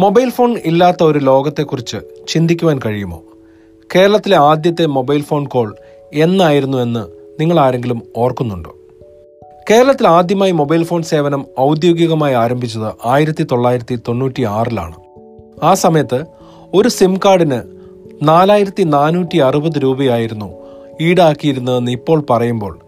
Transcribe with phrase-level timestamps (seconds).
[0.00, 1.96] Mobile phone ഇല്ലാത്ത ഒരു ലോകത്തെക്കുറിച്ച്
[2.28, 3.22] ചിന്തിക്കുവാൻ കഴിയുമോ?
[3.96, 5.76] കേരളത്തിലെ ആദ്യത്തെ മൊബൈൽ ഫോൺ കോൾ
[6.14, 7.06] എന്നായിരുന്നു എന്ന്
[7.40, 8.74] നിങ്ങൾ ആരെങ്കിലും ഓർക്കുന്നുണ്ടോ?
[9.70, 14.94] കേരളത്തിൽ ആദ്യമായി മൊബൈൽ ഫോൺ സേവനം ഔദ്യോഗികമായി ആരംഭിച്ചത് ആയിരത്തി തൊള്ളായിരത്തി തൊണ്ണൂറ്റി ആറിലാണ്
[15.62, 16.24] ആ സമയത്ത്
[16.74, 17.62] ഒരു സിം കാർഡിന്
[18.22, 20.52] നാലായിരത്തി നാനൂറ്റി അറുപത് രൂപയായിരുന്നു
[21.00, 22.78] ഈടാക്കിയിരുന്നതെന്ന് ഇപ്പോൾ പറയുമ്പോൾ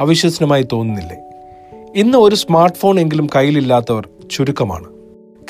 [0.00, 1.16] അവിശ്വസനമായി തോന്നുന്നില്ലേ?
[1.94, 4.97] ഇന്ന് ഒരു സ്മാർട്ട് ഫോൺ എങ്കിലും കയ്യിലില്ലാത്തവർ ചുരുക്കമാണ്.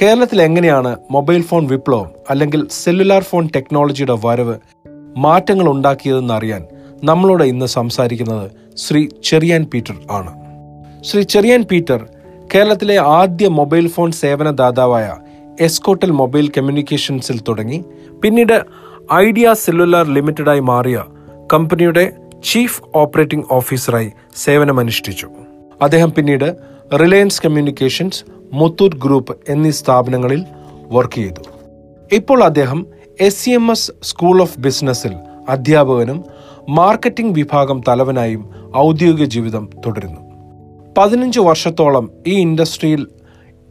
[0.03, 4.55] കേരളത്തിൽ എങ്ങനെയാണ് മൊബൈൽ ഫോൺ വിപ്ലവം അല്ലെങ്കിൽ സെല്ലുലാർ ഫോൺ ടെക്നോളജിയുടെ വരവ്
[5.17, 6.67] മാറ്റങ്ങൾ ഉണ്ടാക്കിയതെന്ന് അറിയാൻ
[7.05, 10.35] നമ്മളോട് ഇന്ന് സംസാരിക്കുന്നത് ശ്രീ ചെറിയാൻ പീറ്റർ ആണ്.
[11.03, 12.07] ശ്രീ ചെറിയാൻ പീറ്റർ
[12.55, 15.17] കേരളത്തിലെ ആദ്യ മൊബൈൽ ഫോൺ സേവനദാതാവായ
[15.61, 17.85] എസ്കോട്ടൽ മൊബൈൽ കമ്മ്യൂണിക്കേഷൻസിൽ തുടങ്ങി.
[18.23, 18.63] പിന്നീട്
[19.13, 21.05] ഐഡിയ സെല്ലുലാർ ലിമിറ്റഡായി മാറിയ
[21.53, 22.13] കമ്പനിയുടെ
[22.45, 25.29] ചീഫ് ഓപ്പറേറ്റിംഗ് ഓഫീസറായി സേവനമനുഷ്ഠിച്ചു.
[25.83, 26.57] അദ്ദേഹം പിന്നീട്
[27.01, 30.45] റിലയൻസ് കമ്മ്യൂണിക്കേഷൻസ് മുത്തൂറ്റ് ഗ്രൂപ്പ് എന്നീ സ്ഥാപനങ്ങളിൽ
[30.89, 31.43] വർക്ക് ചെയ്തു.
[32.13, 32.87] ഇപ്പോൾ അദ്ദേഹം
[33.21, 35.13] S C M S school of ബിസിനസ്സിൽ
[35.49, 36.25] അധ്യാപകനും
[36.69, 40.21] മാർക്കറ്റിംഗ് വിഭാഗം തലവനായും ഔദ്യോഗിക ജീവിതം തുടരുന്നു.
[40.99, 43.07] പതിനഞ്ച് വർഷത്തോളം ഈ ഇൻഡസ്ട്രിയിൽ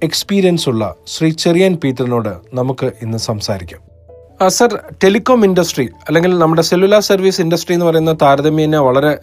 [0.03, 3.88] എക്സ്പീരിയൻസ് ഉള്ള ശ്രീ ചെറിയൻ പീറ്ററിനോട് നമുക്ക് ഇന്ന് സംസാരിക്കാം.
[4.47, 9.17] സർ ടെലികോം ഇൻഡസ്ട്രി അല്ലെങ്കിൽ നമ്മുടെ സെല്ലുലാർ സർവീസ് ഇൻഡസ്ട്രി എന്ന് പറയുന്ന താരതമ്യേന വളരെ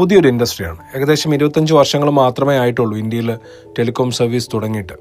[0.00, 0.78] പുതിയൊരു ഇൻഡസ്ട്രിയാണ്.
[0.96, 3.36] ഏകദേശം ഇരുപത്തഞ്ച് വർഷങ്ങൾ മാത്രമേ ആയിട്ടുള്ളൂ ഇന്ത്യയിൽ
[3.78, 4.92] ടെലികോം സർവീസ് തുടങ്ങിയിട്ട്.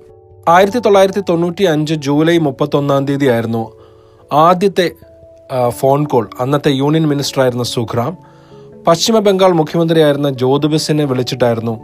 [0.49, 3.61] ആയിരത്തി തൊള്ളായിരത്തി തൊണ്ണൂറ്റി അഞ്ച് ജൂലൈ മുപ്പത്തൊന്നാം തീയതി ആയിരുന്നു
[4.33, 4.91] ആദ്യത്തെ
[5.69, 6.29] ഫോൺ കോൾ.
[6.39, 8.17] അന്നത്തെ യൂണിയൻ മിനിസ്റ്റർ ആയിരുന്ന സുഖ്റാം.
[8.87, 11.75] പശ്ചിമ ബംഗാൾ മുഖ്യമന്ത്രിയായിരുന്ന ജ്യോതിബസിനെ വിളിച്ചിട്ടായിരുന്നു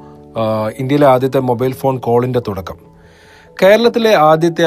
[0.80, 2.78] ഇന്ത്യയിലെ ആദ്യത്തെ മൊബൈൽ ഫോൺ കോളിന്റെ തുടക്കം.
[3.62, 4.66] കേരളത്തിലെ ആദ്യത്തെ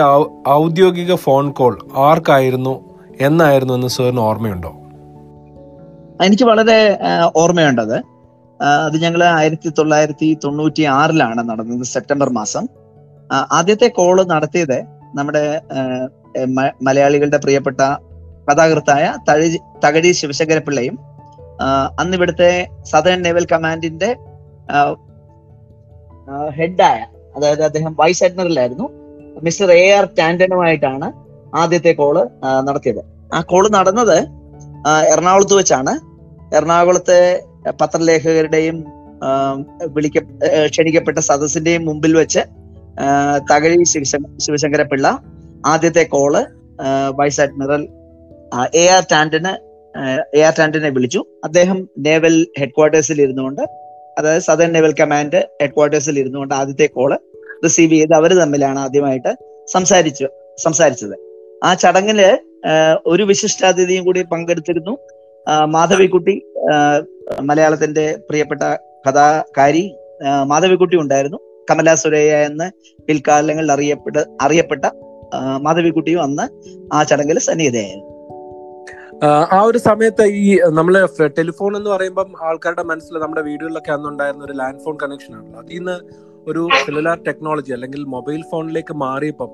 [0.49, 2.75] ഔദ്യോഗിക ഫോൺ കോൾ ആർക്കായിരുന്നു
[3.21, 4.71] എന്നായിരുന്നു എന്ന് സാറിന് ഓർമ്മയുണ്ടോ?
[6.25, 6.99] എനിക്ക് വളരെ
[7.37, 8.18] ഓർമ്മയുണ്ടത്.
[8.61, 12.65] അത് ഞങ്ങൾ ആയിരത്തി തൊള്ളായിരത്തി തൊണ്ണൂറ്റി ആറിലാണ് നടന്നത് സെപ്റ്റംബർ മാസം.
[13.59, 14.79] ആദ്യത്തെ കോൾ നടത്തിയത്
[15.15, 15.45] നമ്മുടെ
[16.87, 17.81] മലയാളികളുടെ പ്രിയപ്പെട്ട
[18.49, 19.49] കഥാകൃത്തായ തഴി
[19.85, 20.97] തകഴി ശിവശങ്കരപിള്ളയും
[21.61, 21.67] ആ,
[22.01, 22.51] അന്ന് ഇവിടുത്തെ
[22.85, 24.11] സദേൺ നേവൽ കമാൻഡിന്റെ
[26.59, 26.99] ഹെഡായ
[27.37, 28.87] അതായത് അദ്ദേഹം വൈസ് അഡ്മിറലായിരുന്നു
[29.43, 31.09] മിസ്റ്റർ എ ആർ ടാൻഡനുമായിട്ടാണ്
[31.55, 32.17] ആദ്യത്തെ കോൾ
[32.63, 33.03] നടത്തിയത്.
[33.35, 34.17] ആ കോൾ നടന്നത്
[35.13, 35.93] എറണാകുളത്ത് വെച്ചാണ്.
[36.57, 37.21] എറണാകുളത്തെ
[37.71, 38.85] പത്രലേഖകരുടെയും
[39.87, 40.19] വിളിക്ക
[40.67, 42.43] ക്ഷണിക്കപ്പെട്ട സദസ്സിന്റെയും മുമ്പിൽ വെച്ച്
[43.53, 43.85] തകഴി
[44.39, 45.23] ശിവശങ്കര പിള്ള
[45.67, 46.37] ആദ്യത്തെ call
[47.15, 47.89] vice admiral
[48.75, 49.53] A R ടാൻഡിന്
[50.37, 51.25] A R ടാൻഡിനെ വിളിച്ചു.
[51.45, 53.63] അദ്ദേഹം നേവൽ ഹെഡ്ക്വാർട്ടേഴ്സിൽ ഇരുന്നുകൊണ്ട്
[54.19, 57.19] അതായത് സദേൺ നേവൽ കമാൻഡ് ഹെഡ്ക്വാർട്ടേഴ്സിൽ ഇരുന്നുകൊണ്ട് ആദ്യത്തെ കോൾ
[57.65, 59.33] റിസീവ് ചെയ്ത് അവർ തമ്മിലാണ് ആദ്യമായിട്ട്
[59.67, 60.27] സംസാരിച്ചു
[60.59, 61.17] സംസാരിച്ചത്.
[61.65, 62.39] ആ ചടങ്ങിൽ
[63.07, 64.99] ഒരു വിശിഷ്ടാതിഥിയും കൂടി പങ്കെടുത്തിരുന്നു.
[65.65, 66.43] മാധവിക്കുട്ടി
[67.41, 68.63] മലയാളത്തിന്റെ പ്രിയപ്പെട്ട
[69.09, 69.95] കഥാകാരി
[70.43, 71.39] മാധവിക്കുട്ടി ഉണ്ടായിരുന്നു.
[71.71, 72.71] കമല സുരയ്യ എന്ന്
[73.07, 74.85] പിൽക്കാലങ്ങളിൽ അറിയപ്പെട്ട അറിയപ്പെട്ട
[75.57, 76.47] മാധവിക്കുട്ടിയും അന്ന്
[76.93, 78.19] ആ ചടങ്ങിൽ സന്നിഹിതയായിരുന്നു.
[79.27, 84.81] ആ, ഒരു സമയത്ത് ഈ നമ്മൾ ടെലിഫോൺ എന്ന് പറയുമ്പം ആൾക്കാരുടെ മനസ്സിൽ നമ്മുടെ വീടുകളിലൊക്കെ അന്നുണ്ടായിരുന്ന ഒരു ലാൻഡ്
[84.81, 85.61] ഫോൺ കണക്ഷൻ ആണല്ലോ.
[85.61, 89.51] അതിൽ നിന്ന് ഒരു സെല്ലുലാർ ടെക്നോളജി അല്ലെങ്കിൽ മൊബൈൽ ഫോണിലേക്ക് മാറിയപ്പം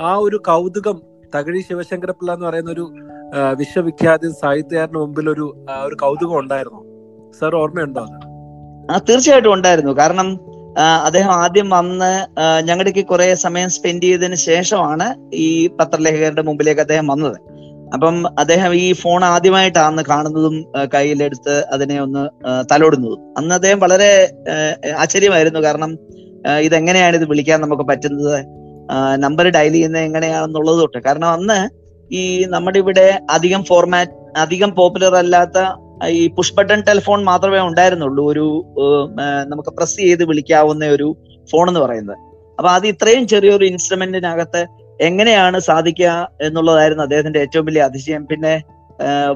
[0.00, 1.02] ആ ഒരു കൗതുകം
[1.36, 2.92] തകഴി ശിവശങ്കരപ്പിള്ള എന്ന് പറയുന്ന ഒരു
[3.34, 6.82] വിശ്വവിഖ്യാത സാഹിത്യകാരന് മുമ്പിൽ ഒരു ഒരു കൗതുകം ഉണ്ടായിരുന്നു?
[7.40, 8.06] സാർ ഓർമ്മയുണ്ടോ
[8.92, 9.92] ആ തീർച്ചയായിട്ടും ഉണ്ടായിരുന്നു.
[9.92, 10.40] കാരണം
[11.04, 12.26] അദ്ദേഹം ആദ്യം വന്ന്
[12.66, 17.36] ഞങ്ങളുടെ കുറെ സമയം സ്പെൻഡ് ചെയ്തതിന് ശേഷമാണ് ഈ പത്രലേഖകരുടെ മുമ്പിലേക്ക് അദ്ദേഹം വന്നത്.
[17.94, 22.28] അപ്പം അദ്ദേഹം ഈ ഫോൺ ആദ്യമായിട്ടാണ് കാണുന്നതും കയ്യിലെടുത്ത് അതിനെ ഒന്ന്
[22.72, 23.34] തലോടുന്നതും.
[23.38, 24.34] അന്ന് അദ്ദേഹം വളരെ
[24.98, 25.60] ആശ്ചര്യമായിരുന്നു.
[25.60, 25.98] കാരണം
[26.60, 28.44] ഇതെങ്ങനെയാണ് ഇത് വിളിക്കാൻ നമുക്ക് പറ്റുന്നത്?
[29.16, 30.98] നമ്പർ ഡയൽ ചെയ്യുന്നത് എങ്ങനെയാണെന്നുള്ളത് തൊട്ട്.
[30.98, 34.12] കാരണം അന്ന് ഈ നമ്മുടെ ഇവിടെ അധികം ഫോർമാറ്റ്
[34.44, 35.58] അധികം പോപ്പുലർ അല്ലാത്ത
[36.18, 38.22] ഈ പുഷ് ബട്ടൺ ടെലിഫോൺ മാത്രമേ ഉണ്ടായിരുന്നുള്ളൂ.
[38.32, 38.46] ഒരു
[39.50, 41.08] നമുക്ക് പ്രസ് ചെയ്ത് വിളിക്കാവുന്ന ഒരു
[41.50, 42.18] ഫോൺ എന്ന് പറയുന്നത്.
[42.58, 44.62] അപ്പൊ അത് ഇത്രയും ചെറിയൊരു ഇൻസ്ട്രുമെന്റിനകത്ത്
[45.00, 46.12] എങ്ങനെയാണ് സാധിക്കുക
[46.46, 48.22] എന്നുള്ളതായിരുന്നു അദ്ദേഹത്തിന്റെ ഏറ്റവും വലിയ അതിശയം.
[48.26, 48.54] പിന്നെ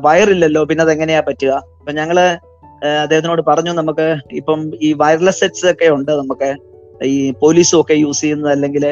[0.06, 1.52] വയറില്ലല്ലോ പിന്നെ അതെങ്ങനെയാ പറ്റുക?
[1.80, 2.18] അപ്പൊ ഞങ്ങൾ
[3.02, 4.06] അദ്ദേഹത്തിനോട് പറഞ്ഞു നമുക്ക്
[4.40, 6.12] ഇപ്പം ഈ വയർലെസ് സെറ്റ്സ് ഒക്കെ ഉണ്ട്.
[6.20, 6.50] നമുക്ക്
[7.10, 8.84] ഈ പോലീസും ഒക്കെ യൂസ് ചെയ്യുന്നത് അല്ലെങ്കിൽ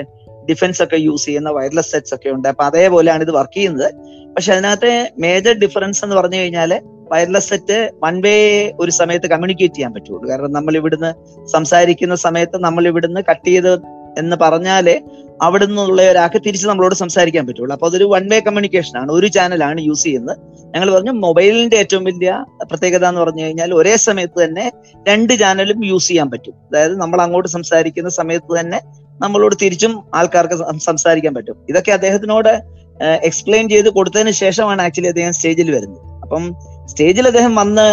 [0.50, 2.48] ഡിഫൻസ് ഒക്കെ യൂസ് ചെയ്യുന്ന വയർലെസ് സെറ്റ്സ് ഒക്കെ ഉണ്ട്.
[2.48, 3.94] അപ്പൊ അതേപോലെയാണ് ഇത് വർക്ക് ചെയ്യുന്നത്.
[4.34, 6.80] പക്ഷെ അതിനകത്തെ മേജർ ഡിഫറൻസ് എന്ന് പറഞ്ഞു കഴിഞ്ഞാൽ
[7.12, 8.36] വയർലെസ് സെറ്റ് വൺ വേ
[8.80, 10.30] ഒരു സമയത്ത് കമ്മ്യൂണിക്കേറ്റ് ചെയ്യാൻ പറ്റുള്ളൂ.
[10.30, 11.12] കാരണം നമ്മൾ ഇവിടുന്ന്
[11.46, 13.74] സംസാരിക്കുന്ന സമയത്ത് നമ്മൾ ഇവിടുന്ന് കട്ട് ചെയ്ത്
[14.18, 15.00] എന്ന് പറഞ്ഞാലേ
[15.42, 17.72] അവിടെ നിന്നുള്ള ഒരാൾക്ക് തിരിച്ച് നമ്മളോട് സംസാരിക്കാൻ പറ്റുള്ളൂ.
[17.72, 19.12] അപ്പൊ അതൊരു വൺ വേ കമ്മ്യൂണിക്കേഷൻ ആണ്.
[19.12, 20.36] ഒരു ചാനലാണ് യൂസ് ചെയ്യുന്നത്.
[20.74, 24.72] ഞങ്ങൾ പറഞ്ഞു മൊബൈലിന്റെ ഏറ്റവും വലിയ പ്രത്യേകത എന്ന് പറഞ്ഞു കഴിഞ്ഞാൽ ഒരേ സമയത്ത് തന്നെ
[25.08, 26.52] രണ്ട് ചാനലും യൂസ് ചെയ്യാൻ പറ്റും.
[26.52, 28.80] അതായത് നമ്മൾ അങ്ങോട്ട് സംസാരിക്കുന്ന സമയത്ത് തന്നെ
[29.20, 31.56] നമ്മളോട് തിരിച്ചും ആൾക്കാർക്ക് സംസാരിക്കാൻ പറ്റും.
[31.68, 32.52] ഇതൊക്കെ അദ്ദേഹത്തിനോട്
[33.28, 36.04] എക്സ്പ്ലെയിൻ ചെയ്ത് കൊടുത്തതിന് ശേഷമാണ് ആക്ച്വലി അദ്ദേഹം സ്റ്റേജിൽ വരുന്നത്.
[36.22, 36.44] അപ്പം
[36.86, 37.86] സ്റ്റേജിൽ അദ്ദേഹം വന്ന്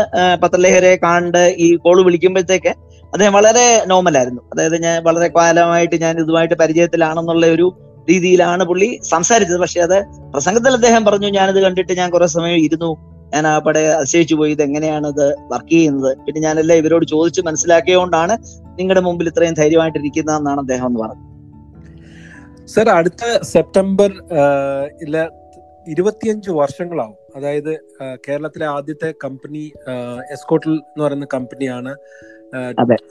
[0.43, 2.71] പത്രലേഖരെ കണ്ട് ഈ കോൾ വിളിക്കുമ്പോഴത്തേക്ക്
[3.13, 4.41] അദ്ദേഹം വളരെ നോർമൽ ആയിരുന്നു.
[4.53, 7.67] അതായത് ഞാൻ വളരെ കാലമായിട്ട് ഞാൻ ഇതുമായിട്ട് പരിചയത്തിലാണെന്നുള്ള ഒരു
[8.09, 9.59] രീതിയിലാണ് പുള്ളി സംസാരിച്ചത്.
[9.59, 9.97] പക്ഷെ അത്
[10.33, 12.91] പ്രസംഗത്തിൽ അദ്ദേഹം പറഞ്ഞു ഞാനിത് കണ്ടിട്ട് ഞാൻ കുറെ സമയം ഇരുന്നു.
[13.35, 16.11] ഞാൻ പടെ അതിശയിച്ചു പോയി ഇത് എങ്ങനെയാണ് ഇത് വർക്ക് ചെയ്യുന്നത്?
[16.25, 18.35] പിന്നെ ഞാനെല്ലാം ഇവരോട് ചോദിച്ച് മനസ്സിലാക്കിയതുകൊണ്ടാണ്
[18.79, 21.23] നിങ്ങളുടെ മുമ്പിൽ ഇത്രയും ധൈര്യമായിട്ടിരിക്കുന്നതെന്നാണ് അദ്ദേഹം എന്ന് പറഞ്ഞത്.
[22.73, 23.23] സർ അടുത്ത
[23.53, 24.11] സെപ്റ്റംബർ
[25.05, 25.17] ഇല്ല
[25.87, 27.17] ഇരുപത്തിയഞ്ച് വർഷങ്ങളാവും.
[27.35, 27.71] അതായത്
[28.27, 29.63] കേരളത്തിലെ ആദ്യത്തെ കമ്പനി
[30.35, 31.91] എസ്കോട്ടിൽ എന്ന് പറയുന്ന കമ്പനിയാണ്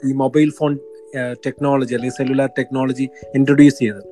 [0.09, 0.73] ഈ മൊബൈൽ ഫോൺ
[1.45, 3.05] ടെക്നോളജി അല്ലെങ്കിൽ സെല്ലുലാർ ടെക്നോളജി
[3.35, 4.03] ഇൻട്രൊഡ്യൂസ് ചെയ്തത്.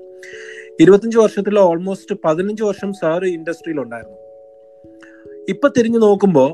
[0.81, 4.19] ഇരുപത്തഞ്ച് വർഷത്തിൽ ഓൾമോസ്റ്റ് പതിനഞ്ച് വർഷം സാർ ഇൻഡസ്ട്രിയിൽ ഉണ്ടായിരുന്നു
[5.49, 6.49] ഇപ്പൊ തിരിഞ്ഞു നോക്കുമ്പോൾ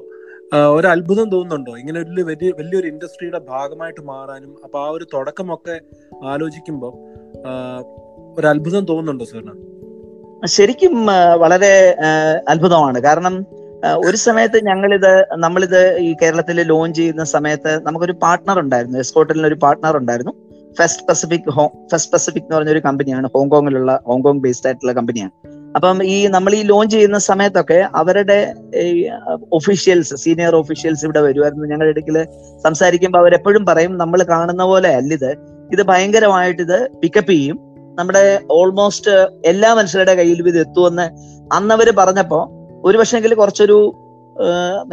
[0.75, 1.77] ഒരു അത്ഭുതം തോന്നുന്നുണ്ടോ?
[1.77, 5.79] ഇങ്ങനെ ഒരു വലിയ വലിയൊരു ഇൻഡസ്ട്രിയുടെ ഭാഗമായിട്ട് മാറാനും അപ്പൊ ആ ഒരു തുടക്കമൊക്കെ
[6.25, 6.93] ആലോചിക്കുമ്പോൾ
[8.39, 9.55] ഒരു അത്ഭുതം തോന്നുന്നുണ്ടോ സാറിന്
[10.47, 11.05] ശരിക്കും
[11.37, 11.95] വളരെ
[12.49, 12.99] അത്ഭുതമാണ്.
[12.99, 13.45] കാരണം
[14.05, 18.99] ഒരു സമയത്ത് ഞങ്ങളിത് നമ്മളിത് ഈ കേരളത്തിൽ ലോഞ്ച് ചെയ്യുന്ന സമയത്ത് നമുക്കൊരു പാർട്ണർ ഉണ്ടായിരുന്നു.
[18.99, 20.33] എസ്കോട്ടലിന് ഒരു പാർട്ണർ ഉണ്ടായിരുന്നു.
[20.79, 26.27] ഫെസ്റ്റ് പസഫിക് ഹോ ഫെസ്റ്റ് പസഫിക് എന്ന് പറഞ്ഞൊരു കമ്പനിയാണ് ഹോങ്കോങ്ങിലുള്ള ഹോങ്കോങ് ബേസ്ഡ് ആയിട്ടുള്ള കമ്പനിയാണ് അപ്പം ഈ
[26.27, 28.37] നമ്മൾ ഈ ലോഞ്ച് ചെയ്യുന്ന സമയത്തൊക്കെ അവരുടെ
[29.51, 31.65] ഒഫീഷ്യൽസ് സീനിയർ ഒഫീഷ്യൽസ് ഇവിടെ വരുമായിരുന്നു.
[31.65, 32.17] ഞങ്ങളുടെ ഇടയ്ക്കിൽ
[32.63, 35.31] സംസാരിക്കുമ്പോൾ അവരെപ്പോഴും പറയും നമ്മൾ കാണുന്ന പോലെ അല്ലിത്
[35.71, 35.83] ഇത്.
[35.83, 37.57] ഭയങ്കരമായിട്ട് ഇത് പിക്കപ്പ് ചെയ്യും.
[37.99, 39.13] നമ്മുടെ ഓൾമോസ്റ്റ്
[39.45, 41.05] എല്ലാ മനുഷ്യരുടെ കയ്യിലും ഇത് എത്തുമെന്ന്
[41.53, 42.41] അന്ന് അവർ പറഞ്ഞപ്പോ
[42.85, 43.79] ഒരു പക്ഷെങ്കിൽ കുറച്ചൊരു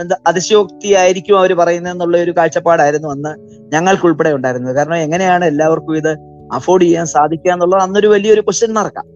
[0.01, 3.33] എന്താ അതിശയോക്തി ആയിരിക്കും അവർ പറയുന്നത് എന്നുള്ള ഒരു കാഴ്ചപ്പാടായിരുന്നു അന്ന്
[3.75, 4.75] ഞങ്ങൾക്ക് ഉൾപ്പെടെ ഉണ്ടായിരുന്നത്.
[4.77, 6.13] കാരണം എങ്ങനെയാണ് എല്ലാവർക്കും ഇത്
[6.53, 9.11] അഫോർഡ് ചെയ്യാൻ സാധിക്കുക എന്നുള്ളത് അന്നൊരു വലിയൊരു ക്വസ്റ്റ്യൻ മാർക്കാണ്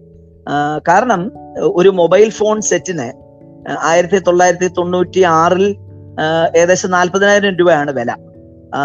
[0.87, 3.07] കാരണം ഒരു മൊബൈൽ ഫോൺ സെറ്റിന്
[3.81, 5.75] ആയിരത്തി തൊള്ളായിരത്തി തൊണ്ണൂറ്റി ആറിൽ
[6.57, 8.15] ഏകദേശം നാൽപ്പതിനായിരം രൂപയാണ് വില.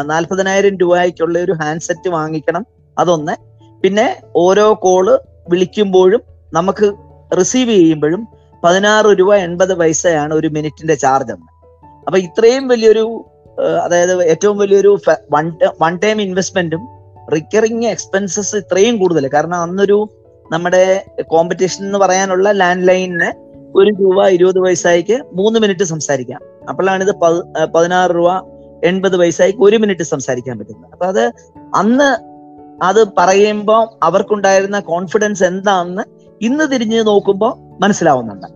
[0.03, 2.67] നാൽപ്പതിനായിരം രൂപയ്ക്കുള്ള ഒരു ഹാൻഡ് സെറ്റ് വാങ്ങിക്കണം
[2.99, 3.37] അതൊന്ന്.
[3.83, 5.19] പിന്നെ ഓരോ കോൾ
[5.49, 6.23] വിളിക്കുമ്പോഴും
[6.53, 6.93] നമുക്ക്
[7.39, 8.29] റിസീവ് ചെയ്യുമ്പോഴും
[8.65, 11.47] പതിനാറ് രൂപ എൺപത് പൈസയാണ് ഒരു മിനിറ്റിന്റെ ചാർജ് എന്ന്.
[12.07, 13.25] അപ്പൊ ഇത്രയും വലിയൊരു
[13.85, 14.99] അതായത് ഏറ്റവും വലിയൊരു
[15.33, 16.89] വൺ വൺ ടൈം ഇൻവെസ്റ്റ്മെന്റും
[17.35, 19.29] റിക്കറിങ് എക്സ്പെൻസസ് ഇത്രയും കൂടുതൽ.
[19.29, 20.11] കാരണം അന്നൊരു
[20.53, 20.83] നമ്മുടെ
[21.23, 23.31] കോമ്പറ്റീഷൻ എന്ന് പറയാനുള്ള ലാൻഡ് ലൈനിന്
[23.79, 26.41] ഒരു രൂപ ഇരുപത് പൈസയ്ക്ക് മൂന്ന് മിനിറ്റ് സംസാരിക്കാം.
[26.69, 27.15] അപ്പോഴാണ് ഇത്
[27.75, 28.31] പതിനാറ് രൂപ
[28.85, 30.93] എൺപത് പൈസയ്ക്ക് ഒരു മിനിറ്റ് സംസാരിക്കാൻ പറ്റുന്നത്.
[30.93, 31.25] അപ്പൊ അത്
[31.75, 32.37] അന്ന്
[32.83, 36.03] അത് പറയുമ്പോൾ അവർക്കുണ്ടായിരുന്ന കോൺഫിഡൻസ് എന്താണെന്ന്
[36.43, 37.53] ഇന്ന് തിരിഞ്ഞ് നോക്കുമ്പോൾ
[37.83, 38.47] മനസ്സിലാവുന്നുണ്ട്.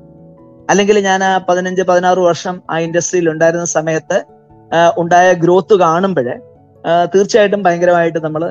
[0.71, 4.19] അല്ലെങ്കിൽ ഞാൻ ആ പതിനഞ്ച് പതിനാറ് വർഷം ആ ഇൻഡസ്ട്രിയിൽ ഉണ്ടായിരുന്ന സമയത്ത്
[4.99, 6.29] ഉണ്ടായ ഗ്രോത്ത് കാണുമ്പോൾ
[7.15, 8.43] തീർച്ചയായിട്ടും ഭയങ്കരമായിട്ട് നമ്മൾ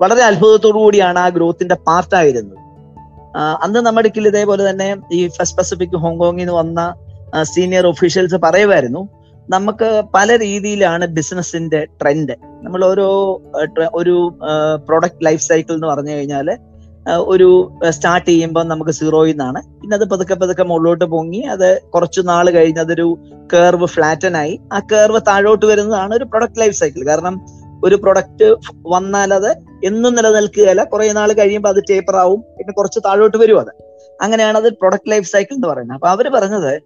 [0.00, 2.60] വളരെ അത്ഭുതത്തോടു കൂടിയാണ് ആ ഗ്രോത്തിന്റെ പാർട്ടായിരുന്നത്
[3.64, 6.80] അന്ന് നമ്മുടെ കിൽ ഇതേപോലെ തന്നെ ഈ ഫസ്റ്റ് പസഫിക് ഹോങ്കോങ്ങിൽ നിന്ന് വന്ന
[7.54, 9.02] സീനിയർ ഒഫീഷ്യൽസ് പറയുമായിരുന്നു
[9.48, 13.08] നമുക്ക് പല രീതിയിലാണ് ബിസിനസിന്റെ ട്രെൻഡ് നമ്മൾ ഓരോ
[13.94, 14.14] ഒരു
[14.86, 16.48] പ്രൊഡക്റ്റ് ലൈഫ് സൈക്കിൾ എന്ന് പറഞ്ഞു കഴിഞ്ഞാൽ
[17.32, 17.48] ഒരു
[17.90, 19.60] സ്റ്റാർട്ട് ചെയ്യുമ്പോൾ നമുക്ക് സീറോയിൽ നിന്നാണ്.
[19.80, 23.06] പിന്നെ അത് പതുക്കെ പതുക്കെ മുകളിലോട്ട് പൊങ്ങി അത് കുറച്ചു നാൾ കഴിഞ്ഞ് അതൊരു
[23.52, 24.54] കേർവ് ഫ്ലാറ്റൻ ആയി.
[24.72, 27.34] ആ കേർവ് താഴോട്ട് വരുന്നതാണ് ഒരു പ്രൊഡക്റ്റ് ലൈഫ് സൈക്കിൾ കാരണം
[27.84, 28.54] ഒരു പ്രൊഡക്റ്റ്
[28.86, 29.50] വന്നാൽ അത്
[29.84, 30.84] എന്നും നിലനിൽക്കുകയല്ല.
[30.84, 32.40] കുറെ നാൾ കഴിയുമ്പോൾ അത് ടേപ്പർ ആവും.
[32.40, 33.84] പിന്നെ കുറച്ച് താഴോട്ട് വരും അത്.
[34.22, 35.94] അങ്ങനെയാണ് അത് പ്രൊഡക്റ്റ് ലൈഫ് സൈക്കിൾ എന്ന് പറയുന്നത്.
[35.96, 36.82] അപ്പൊ അവർ പറഞ്ഞത്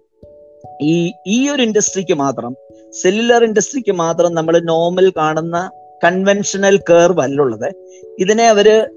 [0.81, 2.55] ഈ ഈ ഒരു ഇൻഡസ്ട്രിക്ക് മാത്രം
[2.91, 5.71] സെല്ലുലർ ഇൻഡസ്ട്രിക്ക് മാത്രം നമ്മൾ നോർമൽ കാണുന്ന
[6.03, 7.73] കൺവെൻഷണൽ കേർവ് അല്ലുള്ളത്
[8.19, 8.89] ഇതിനെ അവർ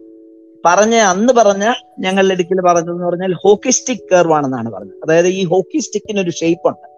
[0.66, 4.94] പറഞ്ഞ അന്ന് പറഞ്ഞ ഞങ്ങൾ ഇടുക്കിൽ പറഞ്ഞതെന്ന് പറഞ്ഞാൽ ഹോക്കി സ്റ്റിക് കേർവ് ആണെന്നാണ് പറഞ്ഞത്.
[5.04, 6.88] അതായത് ഈ ഹോക്കി സ്റ്റിക്കിന് ഒരു ഷേപ്പ് ഉണ്ട്.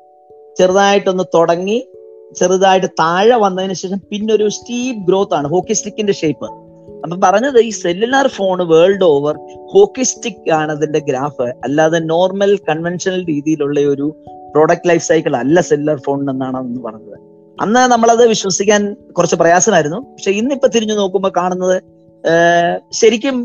[0.57, 1.89] ചെറുതായിട്ടൊന്ന് തുടങ്ങി
[2.39, 6.49] ചെറുതായിട്ട് താഴെ വന്നതിന് ശേഷം പിന്നെ ഒരു സ്റ്റീപ്പ് ഗ്രോത്ത് ആണ് ഹോക്കി സ്റ്റിക്കിന്റെ ഷേപ്പ്.
[7.05, 9.35] അപ്പൊ പറഞ്ഞത് ഈ cellular phone world over
[9.73, 11.49] hockey stick ആണ് അതിന്റെ ഗ്രാഫ്.
[11.67, 14.07] അല്ലാതെ നോർമൽ കൺവെൻഷണൽ രീതിയിലുള്ള ഒരു
[14.55, 17.19] പ്രോഡക്റ്റ് ലൈഫ് സൈക്കിൾ അല്ല സെല്ലുലാർ ഫോൺ എന്നാണ് അന്ന് പറഞ്ഞത്.
[17.59, 18.83] അന്ന് നമ്മളത് വിശ്വസിക്കാൻ
[19.17, 19.99] കുറച്ച് പ്രയാസമായിരുന്നു.
[20.15, 21.77] പക്ഷെ ഇന്നിപ്പോ തിരിഞ്ഞു നോക്കുമ്പോൾ കാണുന്നത്
[23.01, 23.37] ശരിക്കും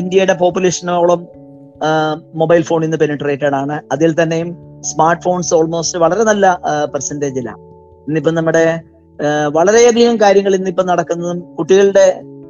[0.00, 1.20] ഇന്ത്യയുടെ പോപ്പുലേഷനോളം
[2.40, 3.76] മൊബൈൽ ഫോൺ ഇന്ന് പെനിട്രേറ്റഡ് ആണ്.
[3.94, 4.48] അതിൽ തന്നെയും
[4.90, 6.46] സ്മാർട്ട് ഫോൺസ് ഓൾമോസ്റ്റ് വളരെ നല്ല
[6.94, 7.62] പെർസെന്റേജിലാണ്
[8.10, 8.64] ഇന്നിപ്പം നമ്മുടെ
[9.56, 12.06] വളരെയധികം കാര്യങ്ങൾ ഇന്നിപ്പം നടക്കുന്നതും കുട്ടികളുടെ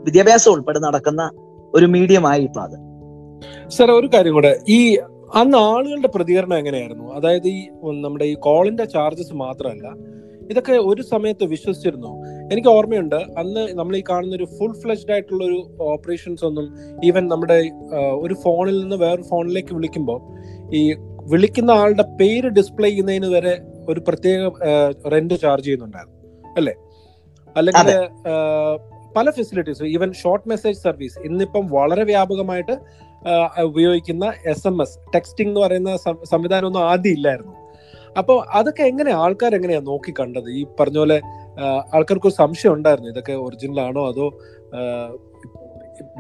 [0.07, 1.23] വിദ്യാഭ്യാസം ഉൾപ്പെടെ നടക്കുന്ന
[1.75, 2.77] ഒരു മീഡിയമായി ഇപ്പൊ അത്.
[3.69, 4.53] സാർ ഒരു കാര്യം കൂടെ.
[4.77, 4.79] ഈ
[5.41, 7.07] അന്ന് ആളുകളുടെ പ്രതികരണം എങ്ങനെയായിരുന്നു?
[7.19, 7.59] അതായത് ഈ
[8.05, 9.89] നമ്മുടെ ഈ കോളിന്റെ ചാർജസ് മാത്രമല്ല
[10.53, 12.13] ഇതൊക്കെ ഒരു സമയത്ത് വിശ്വസിച്ചിരുന്നു?
[12.53, 15.59] എനിക്ക് ഓർമ്മയുണ്ട് അന്ന് നമ്മൾ ഈ കാണുന്ന ഒരു ഫുൾ ഫ്ലെഷ്ഡ് ആയിട്ടുള്ള ഒരു
[15.93, 16.67] ഓപ്പറേഷൻസ് ഒന്നും
[17.05, 17.59] ഈവൻ നമ്മുടെ
[18.25, 20.21] ഒരു ഫോണിൽ നിന്ന് വേറൊരു ഫോണിലേക്ക് വിളിക്കുമ്പോൾ
[20.81, 20.83] ഈ
[21.33, 23.55] വിളിക്കുന്ന ആളുടെ പേര് ഡിസ്പ്ലേ ചെയ്യുന്നതിന് വരെ
[23.89, 24.49] ഒരു പ്രത്യേക
[25.13, 26.19] റെന്റ് ചാർജ് ചെയ്യുന്നുണ്ടായിരുന്നു.
[26.57, 26.75] അല്ലേ?
[27.57, 28.09] അല്ലെങ്കിൽ
[29.17, 32.79] പല facilities even short message service ഇന്നിപ്പം വളരെ വ്യാപകമായിട്ട്
[33.63, 37.55] ഉപയോഗിക്കുന്ന എസ് എം എസ് ടെക്സ്റ്റിംഗ് എന്ന് പറയുന്ന സംവിധാനം ഒന്നും ആദ്യം ഇല്ലായിരുന്നു.
[38.19, 41.21] അപ്പോൾ അതൊക്കെ എങ്ങനെ ആൾക്കാർ എങ്ങനെയാ നോക്കി കണ്ടത് ഈ പറഞ്ഞ പോലെ
[41.95, 44.27] ആൾക്കാർക്ക് ഒരു സംശയം ഉണ്ടായിരുന്നു ഇതൊക്കെ ഒറിജിനൽ ആണോ അതോ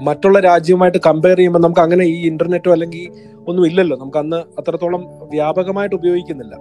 [0.02, 3.12] മറ്റുള്ള രാജ്യവുമായിട്ട് കമ്പയർ ചെയ്യുമ്പോൾ നമുക്ക് അങ്ങനെ ഈ ഇന്റർനെറ്റോ അല്ലെങ്കിൽ
[3.48, 3.96] ഒന്നും ഇല്ലല്ലോ.
[3.96, 6.56] നമുക്ക് അന്ന് അത്രത്തോളം വ്യാപകമായിട്ട് ഉപയോഗിക്കുന്നില്ല.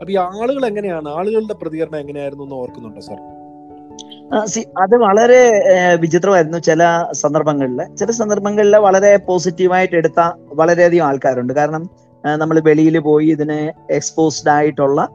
[0.00, 1.08] അപ്പൊ ഈ ആളുകൾ എങ്ങനെയാണ്?
[1.08, 3.20] ആളുകളുടെ പ്രതികരണം എങ്ങനെയായിരുന്നു എന്ന് ഓർക്കുന്നുണ്ടോ സാർ?
[4.82, 5.42] അത് വളരെ
[5.94, 6.82] വിചിത്രമായിരുന്നു ചില
[7.12, 7.96] സന്ദർഭങ്ങളിൽ.
[7.96, 10.20] ചില സന്ദർഭങ്ങളിൽ വളരെ പോസിറ്റീവായിട്ട് എടുത്ത
[10.60, 11.52] വളരെയധികം ആൾക്കാരുണ്ട്.
[11.52, 11.90] കാരണം
[12.38, 15.08] നമ്മൾ വെളിയിൽ പോയി ഇതിനെ എക്സ്പോസ്ഡ് ആയിട്ടുള്ള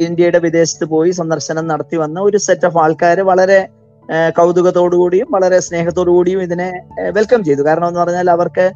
[0.00, 3.68] ഇന്ത്യയുടെ വിദേശത്ത് പോയി സന്ദർശനം നടത്തി വന്ന ഒരു സെറ്റ് ഓഫ് ആൾക്കാർ വളരെ
[4.08, 6.68] കൗതുകത്തോടുകൂടിയും കൗതുകത്തോടു കൂടിയും വളരെ സ്നേഹത്തോടുകൂടിയും ഇതിനെ
[7.10, 7.62] വെൽക്കം ചെയ്തു.
[7.62, 8.66] കാരണം എന്ന് പറഞ്ഞാൽ അവർക്ക്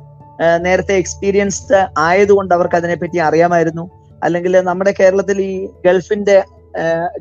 [0.64, 3.84] നേരത്തെ എക്സ്പീരിയൻസ്ഡ് ആയതുകൊണ്ട് അവർക്ക് അതിനെപ്പറ്റി അറിയാമായിരുന്നു.
[4.24, 6.44] അല്ലെങ്കിൽ നമ്മുടെ കേരളത്തിൽ ഈ ഗൾഫിന്റെ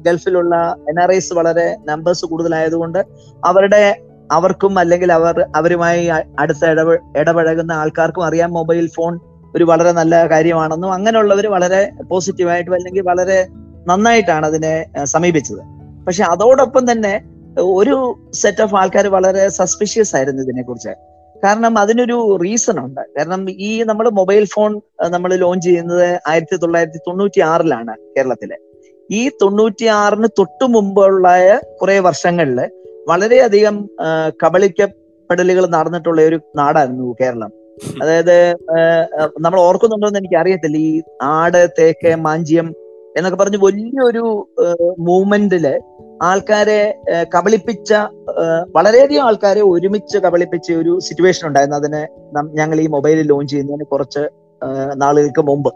[0.01, 0.55] ഗൾഫിലുള്ള
[0.89, 2.99] എൻ ആർ ഐസ് വളരെ നമ്പേഴ്സ് കൂടുതലായതുകൊണ്ട്
[3.45, 3.95] അവരുടെ
[4.31, 6.07] അവർക്കും അല്ലെങ്കിൽ അവർ അവരുമായി
[6.39, 9.19] അടുത്ത ഇടപെ ഇടപഴകുന്ന ആൾക്കാർക്കും അറിയാം മൊബൈൽ ഫോൺ
[9.55, 13.47] ഒരു വളരെ നല്ല കാര്യമാണെന്നും അങ്ങനെയുള്ളവർ വളരെ പോസിറ്റീവായിട്ടും അല്ലെങ്കിൽ വളരെ
[13.87, 15.61] നന്നായിട്ടാണ് അതിനെ സമീപിച്ചത്.
[16.07, 17.21] പക്ഷെ അതോടൊപ്പം തന്നെ
[17.59, 17.95] ഒരു
[18.33, 20.93] സെറ്റ് ഓഫ് ആൾക്കാർ വളരെ സസ്പിഷ്യസ് ആയിരുന്നു ഇതിനെക്കുറിച്ച്.
[21.43, 23.01] കാരണം അതിനൊരു റീസൺ ഉണ്ട്.
[23.17, 24.71] കാരണം ഈ നമ്മൾ മൊബൈൽ ഫോൺ
[25.15, 28.57] നമ്മൾ ലോഞ്ച് ചെയ്യുന്നത് ആയിരത്തി തൊള്ളായിരത്തി തൊണ്ണൂറ്റി ആറിലാണ് കേരളത്തിലെ.
[29.09, 31.27] ഈ തൊണ്ണൂറ്റി ആറിന് തൊട്ടു മുമ്പുള്ള
[31.81, 32.59] കുറെ വർഷങ്ങളിൽ
[33.07, 33.75] വളരെയധികം
[34.43, 37.51] കബളിക്കപ്പെടലുകൾ നടന്നിട്ടുള്ള ഒരു നാടായിരുന്നു കേരളം.
[38.01, 38.37] അതായത്
[39.39, 40.77] നമ്മൾ ഓർക്കുന്നുണ്ടോ എന്ന് എനിക്ക് അറിയത്തില്ല.
[40.77, 41.01] ഈ
[41.35, 42.67] ആട് തേക്ക് മാഞ്ചിയം
[43.17, 44.23] എന്നൊക്കെ പറഞ്ഞ് വലിയൊരു
[44.99, 45.65] മൂവ്മെന്റിൽ
[46.23, 46.79] ആൾക്കാരെ
[47.35, 47.93] കബളിപ്പിച്ച
[48.75, 51.77] വളരെയധികം ആൾക്കാരെ ഒരുമിച്ച് കബളിപ്പിച്ച ഒരു സിറ്റുവേഷൻ ഉണ്ടായിരുന്നു.
[51.77, 52.07] അതിനെ
[52.53, 54.23] ഞങ്ങൾ ഈ മൊബൈലിൽ ലോഞ്ച് ചെയ്യുന്നതിന് കുറച്ച്
[54.95, 55.69] നാളുകൾക്ക് മുമ്പ്.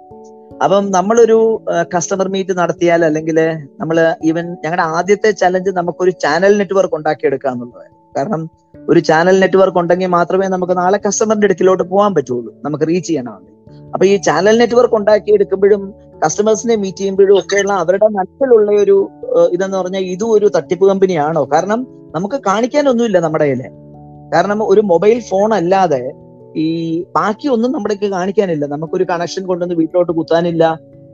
[0.63, 1.63] അപ്പം നമ്മളൊരു
[1.95, 3.37] കസ്റ്റമർ മീറ്റ് നടത്തിയാൽ അല്ലെങ്കിൽ
[3.79, 7.87] നമ്മൾ ഈവൻ ഞങ്ങളുടെ ആദ്യത്തെ ചലഞ്ച് നമുക്കൊരു ചാനൽ നെറ്റ്വർക്ക് ഉണ്ടാക്കിയെടുക്കുക എന്നുള്ളത്.
[8.17, 8.49] കാരണം
[8.89, 12.53] ഒരു ചാനൽ നെറ്റ്വർക്ക് ഉണ്ടെങ്കിൽ മാത്രമേ നമുക്ക് നാളെ കസ്റ്റമറിന്റെ അടുക്കിലോട്ട് പോകാൻ പറ്റുള്ളൂ.
[12.65, 13.57] നമുക്ക് റീച്ച് ചെയ്യണമെങ്കിൽ
[13.93, 18.97] അപ്പൊ ഈ ചാനൽ നെറ്റ്വർക്ക് ഉണ്ടാക്കിയെടുക്കുമ്പോഴും കസ്റ്റമേഴ്സിനെ മീറ്റ് ചെയ്യുമ്പോഴും ഒക്കെയുള്ള അവരുടെ മനസ്സിലുള്ള ഒരു
[19.55, 21.43] ഇതെന്ന് പറഞ്ഞാൽ ഇതും ഒരു തട്ടിപ്പ് കമ്പനിയാണോ?
[21.53, 21.79] കാരണം
[22.15, 23.61] നമുക്ക് കാണിക്കാനൊന്നുമില്ല നമ്മുടെ കയ്യിൽ.
[24.33, 26.03] കാരണം ഒരു മൊബൈൽ ഫോൺ അല്ലാതെ
[26.63, 26.67] ഈ
[27.17, 28.65] ബാക്കി ഒന്നും നമ്മുടെ കാണിക്കാനില്ല.
[28.73, 30.63] നമുക്കൊരു കണക്ഷൻ കൊണ്ടുവന്ന് വീട്ടിലോട്ട് കുത്താനില്ല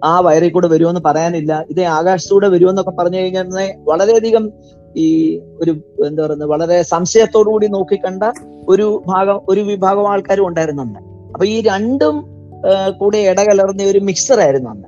[0.10, 4.44] ആ വയറിൽ കൂടെ വരുമെന്ന് പറയാനില്ല ഇത് ആകാശത്തൂടെ വരുമെന്നൊക്കെ പറഞ്ഞു കഴിഞ്ഞാൽ വളരെയധികം
[5.04, 5.06] ഈ
[5.62, 5.72] ഒരു
[6.08, 8.24] എന്താ പറയുന്നത് വളരെ സംശയത്തോടു കൂടി നോക്കിക്കണ്ട
[8.74, 11.02] ഒരു ഭാഗം ഒരു വിഭാഗം ആൾക്കാരും ഉണ്ടായിരുന്നു അന്ന്.
[11.34, 12.16] അപ്പൊ ഈ രണ്ടും
[13.00, 14.88] കൂടെ ഇടകലർന്ന ഒരു മിക്സർ ആയിരുന്നു അന്ന്.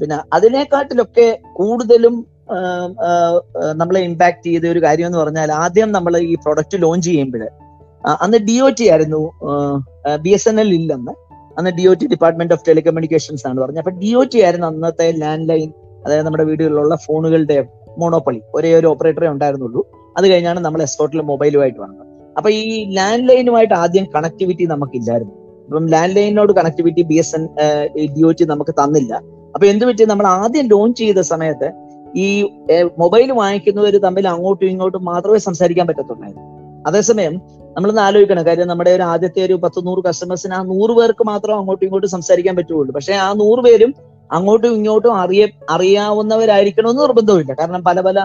[0.00, 1.28] പിന്നെ അതിനെക്കാട്ടിലൊക്കെ
[1.58, 2.16] കൂടുതലും
[3.80, 7.44] നമ്മളെ ഇമ്പാക്ട് ചെയ്ത ഒരു കാര്യം എന്ന് പറഞ്ഞാൽ ആദ്യം നമ്മൾ ഈ പ്രൊഡക്റ്റ് ലോഞ്ച് ചെയ്യുമ്പോൾ
[8.24, 9.22] അന്ന് ഡി ഒ ടി ആയിരുന്നു
[10.24, 11.12] ബി എസ് എൻ എൽ ഇല്ലെന്ന്.
[11.58, 13.82] അന്ന് D O T department of telecommunications ആണ് പറഞ്ഞത്.
[13.84, 15.68] അപ്പൊ ഡി ഒ ടി ആയിരുന്നു അന്നത്തെ ലാൻഡ് ലൈൻ
[16.04, 17.58] അതായത് നമ്മുടെ വീടുകളിലുള്ള ഫോണുകളുടെ
[18.00, 19.82] മോണോപ്പൊളി ഒരേ ഒരു ഓപ്പറേറ്ററേ ഉണ്ടായിരുന്നുള്ളൂ.
[20.16, 22.04] അത് കഴിഞ്ഞാണ് നമ്മൾ എസ്പോർട്ടിൽ മൊബൈലുമായിട്ട് വന്നത്.
[22.38, 22.62] അപ്പൊ ഈ
[22.96, 25.34] ലാൻഡ് ലൈനുമായിട്ട് ആദ്യം കണക്ടിവിറ്റി നമുക്കില്ലായിരുന്നു.
[25.66, 27.44] അപ്പം land ലൈനിനോട് connectivity B S N
[28.16, 29.14] D O T നമുക്ക് തന്നില്ല.
[29.56, 30.04] അപ്പൊ എന്ത് പറ്റി?
[30.04, 31.68] നമ്മൾ ആദ്യം ലോഞ്ച് ചെയ്ത സമയത്ത്
[32.24, 32.26] ഈ
[33.02, 36.44] മൊബൈൽ വാങ്ങിക്കുന്നവർ തമ്മിൽ അങ്ങോട്ടും ഇങ്ങോട്ടും മാത്രമേ സംസാരിക്കാൻ പറ്റത്തുള്ളായിരുന്നു.
[36.88, 37.34] അതേസമയം
[37.76, 38.44] നമ്മളൊന്ന് ആലോചിക്കണം.
[38.48, 42.56] കാര്യം നമ്മുടെ ഒരു ആദ്യത്തെ ഒരു പത്ത് നൂറ് കസ്റ്റമേഴ്സിന് ആ നൂറ് പേർക്ക് മാത്രം അങ്ങോട്ടും ഇങ്ങോട്ടും സംസാരിക്കാൻ
[42.56, 42.92] പറ്റുള്ളൂ.
[42.96, 43.94] പക്ഷെ ആ നൂറ് പേരും
[44.36, 45.42] അങ്ങോട്ടും ഇങ്ങോട്ടും അറിയ
[45.74, 48.20] അറിയാവുന്നവരായിരിക്കണമെന്ന് നിർബന്ധമില്ല കാരണം പല പല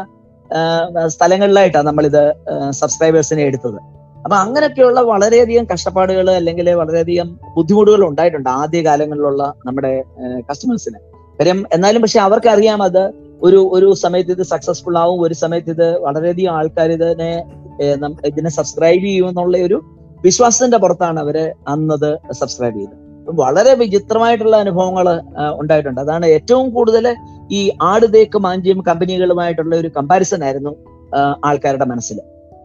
[1.08, 2.24] സ്ഥലങ്ങളിലായിട്ടാണ് നമ്മളിത്
[2.80, 3.80] സബ്സ്ക്രൈബേഴ്സിനെ എടുത്തത്.
[4.26, 10.04] അപ്പൊ അങ്ങനെയൊക്കെയുള്ള വളരെയധികം കഷ്ടപ്പാടുകൾ അല്ലെങ്കിൽ വളരെയധികം ബുദ്ധിമുട്ടുകൾ ഉണ്ടായിട്ടുണ്ട് ആദ്യ കാലങ്ങളിലുള്ള നമ്മുടെ
[10.50, 11.00] കസ്റ്റമേഴ്സിന്
[11.42, 13.04] കാര്യം എന്നാലും പക്ഷെ അവർക്ക് അറിയാം അത്
[13.46, 17.30] ഒരു ഒരു സമയത്ത് ഇത് സക്സസ്ഫുൾ ആവും ഒരു സമയത്ത് ഇത് വളരെയധികം ആൾക്കാർ ഇതിനെ
[18.30, 19.78] ഇതിനെ സബ്സ്ക്രൈബ് ചെയ്യുമെന്നുള്ള ഒരു
[20.26, 21.38] വിശ്വാസത്തിന്റെ പുറത്താണ് അവർ
[21.74, 22.98] അന്നത് സബ്സ്ക്രൈബ് ചെയ്തത്.
[23.40, 25.08] വളരെ വിചിത്രമായിട്ടുള്ള അനുഭവങ്ങൾ
[25.62, 26.00] ഉണ്ടായിട്ടുണ്ട്.
[26.06, 27.06] അതാണ് ഏറ്റവും കൂടുതൽ
[27.58, 30.74] ഈ ആട് തേക്ക് മാഞ്ചിയം കമ്പനികളുമായിട്ടുള്ള ഒരു കമ്പാരിസൺ ആയിരുന്നു
[31.50, 32.20] ആൾക്കാരുടെ മനസ്സിൽ.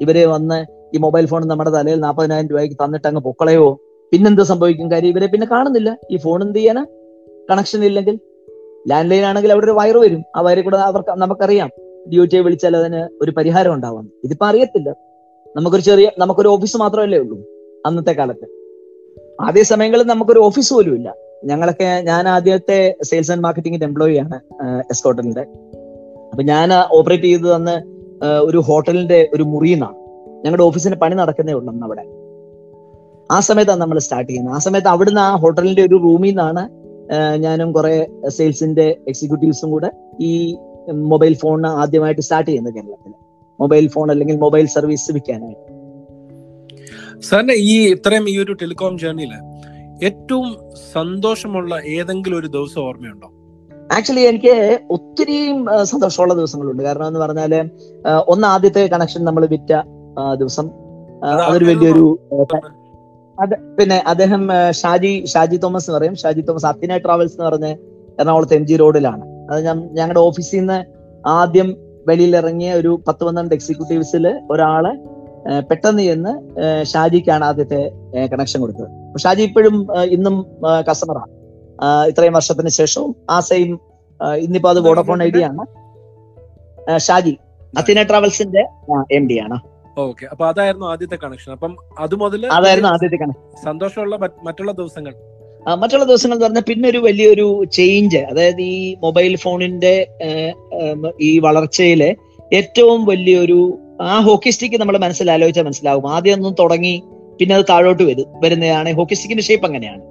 [0.05, 0.61] ഇവരെ വന്ന്
[0.95, 3.67] ഈ മൊബൈൽ ഫോൺ നമ്മുടെ തലയിൽ നാൽപ്പതിനായിരം രൂപയ്ക്ക് തന്നിട്ട് അങ്ങ് പൊക്കളയോ?
[4.13, 5.91] പിന്നെന്ത് സംഭവിക്കും കാര്യം ഇവരെ പിന്നെ കാണുന്നില്ല.
[6.13, 6.85] ഈ ഫോൺ എന്ത് ചെയ്യാനാ
[7.51, 8.17] കണക്ഷൻ ഇല്ലെങ്കിൽ
[8.89, 10.25] ലാൻഡ് ലൈൻ ആണെങ്കിൽ അവിടെ ഒരു വയർ വരും.
[10.37, 11.71] ആ വയറിൽ കൂടെ അവർക്ക് നമുക്കറിയാം.
[12.13, 14.11] ഡി ഒ വിളിച്ചാൽ അതിന് ഒരു പരിഹാരം ഉണ്ടാവാം.
[14.25, 14.91] ഇതിപ്പോ അറിയത്തില്ല.
[15.57, 17.39] നമുക്കൊരു ചെറിയ നമുക്കൊരു ഓഫീസ് മാത്രമല്ലേ ഉള്ളൂ
[17.87, 18.47] അന്നത്തെ കാലത്ത്.
[19.41, 21.15] അതേ സമയങ്ങളിൽ നമുക്കൊരു ഓഫീസ് പോലും ഇല്ല.
[21.45, 24.41] ഞങ്ങളൊക്കെ ഞാൻ ആദ്യത്തെ സെയിൽസ് ആൻഡ് മാർക്കറ്റിംഗിന്റെ എംപ്ലോയി ആണ്
[24.91, 25.41] എസ്കോട്ടലിന്റെ
[26.31, 29.95] അപ്പൊ ഞാൻ ഓപ്പറേറ്റ് ചെയ്തത് അന്ന് ഒരു ഹോട്ടലിന്റെ ഒരു മുറിയെന്നാണ്
[30.45, 32.05] ഞങ്ങളുടെ ഓഫീസിന്റെ പണി നടക്കുന്നേ ഉള്ളൂ അന്ന് അവിടെ
[33.31, 34.55] ആ സമയത്താണ് നമ്മൾ സ്റ്റാർട്ട് ചെയ്യുന്നത്.
[34.55, 36.63] ആ സമയത്ത് അവിടുന്ന് ആ ഹോട്ടലിന്റെ ഒരു റൂമിൽ നിന്നാണ്
[37.37, 40.57] ഞാനും കുറെ സെയിൽസിന്റെ എക്സിക്യൂട്ടീവ്സും കൂടെ ഈ
[40.93, 43.13] മൊബൈൽ ഫോൺ ആദ്യമായിട്ട് സ്റ്റാർട്ട് ചെയ്യുന്നത് കേരളത്തിൽ.
[43.61, 45.77] മൊബൈൽ ഫോൺ അല്ലെങ്കിൽ മൊബൈൽ സർവീസ് വിൽക്കാനായിട്ട്.
[47.21, 49.33] സാറിന്റെ ഈ ഇത്രയും ഈ ഒരു ടെലികോം ജേർണിയിൽ
[50.05, 50.57] ഏറ്റവും
[50.93, 53.29] സന്തോഷമുള്ള ഏതെങ്കിലും ഒരു ദിവസം ഓർമ്മയുണ്ടോ?
[53.97, 55.39] ആക്ച്വലി എനിക്ക് ഒത്തിരി
[55.83, 56.83] സന്തോഷമുള്ള ദിവസങ്ങളുണ്ട്.
[56.83, 57.71] കാരണം എന്ന് പറഞ്ഞാൽ
[58.29, 59.73] ഒന്ന് ആദ്യത്തെ കണക്ഷൻ നമ്മൾ വിറ്റ
[60.35, 60.71] ദിവസം.
[61.25, 62.19] അതൊരു വലിയൊരു
[63.79, 64.43] പിന്നെ അദ്ദേഹം
[64.81, 66.15] ഷാജി ഷാജി തോമസ് എന്ന് പറയും.
[66.23, 67.73] ഷാജി തോമസ് അത്തിന ട്രാവൽസ് എന്ന് പറഞ്ഞ്
[68.21, 70.79] എറണാകുളത്ത് എം ജി റോഡിലാണ് അത് ഞാൻ ഞങ്ങളുടെ ഓഫീസിൽ നിന്ന്
[71.41, 71.69] ആദ്യം
[72.09, 74.85] വെളിയിൽ ഇറങ്ങിയ ഒരു പത്ത് പന്ത്രണ്ട് എക്സിക്യൂട്ടീവ്സിൽ ഒരാൾ
[75.71, 76.33] പെട്ടെന്ന് ചെന്ന്
[76.93, 77.81] ഷാജിക്കാണ് ആദ്യത്തെ
[78.33, 78.89] കണക്ഷൻ കൊടുത്തത്.
[79.25, 79.77] ഷാജി ഇപ്പോഴും
[80.17, 80.37] ഇന്നും
[80.89, 81.33] കസ്റ്റമറാണ്
[82.11, 83.73] ഇത്രയും വർഷത്തിന് ശേഷവും ആ സെയിം
[84.45, 85.65] ഇന്നിപ്പോ അത് വോഡഫോൺ ഐഡിയ ആണ്.
[87.07, 87.35] ഷാജി
[87.75, 88.63] അത്തിന ട്രാവൽസിന്റെ
[89.19, 89.57] എം ഡി ആണ്.
[89.97, 95.15] ഓക്കെ അപ്പൊ അതായിരുന്നു ആദ്യത്തെ കണക്ഷൻ അപ്പം അത് മുതൽ അതായിരുന്നു ആദ്യത്തെ കണക്ഷൻ സന്തോഷമുള്ള മറ്റുള്ള ദിവസങ്ങൾ.
[95.83, 99.95] മറ്റുള്ള ദിവസങ്ങൾ എന്ന് പറഞ്ഞാൽ പിന്നെ ഒരു വലിയൊരു ചേഞ്ച് അതായത് ഈ മൊബൈൽ ഫോണിന്റെ
[101.21, 102.11] ഈ വളർച്ചയിലെ
[102.53, 103.59] ഏറ്റവും വലിയൊരു
[104.01, 106.05] ആ ഹോക്കി സ്റ്റിക്ക് നമ്മൾ മനസ്സിൽ ആലോചിച്ചാൽ മനസ്സിലാവും.
[106.17, 106.95] ആദ്യം ഒന്നും തുടങ്ങി
[107.41, 108.91] പിന്നെ അത് താഴോട്ട് വരും വരുന്നതാണ്.
[108.99, 110.03] ഹോക്കി സ്റ്റിക്കിന്റെ ഷേപ്പ് അങ്ങനെയാണ്.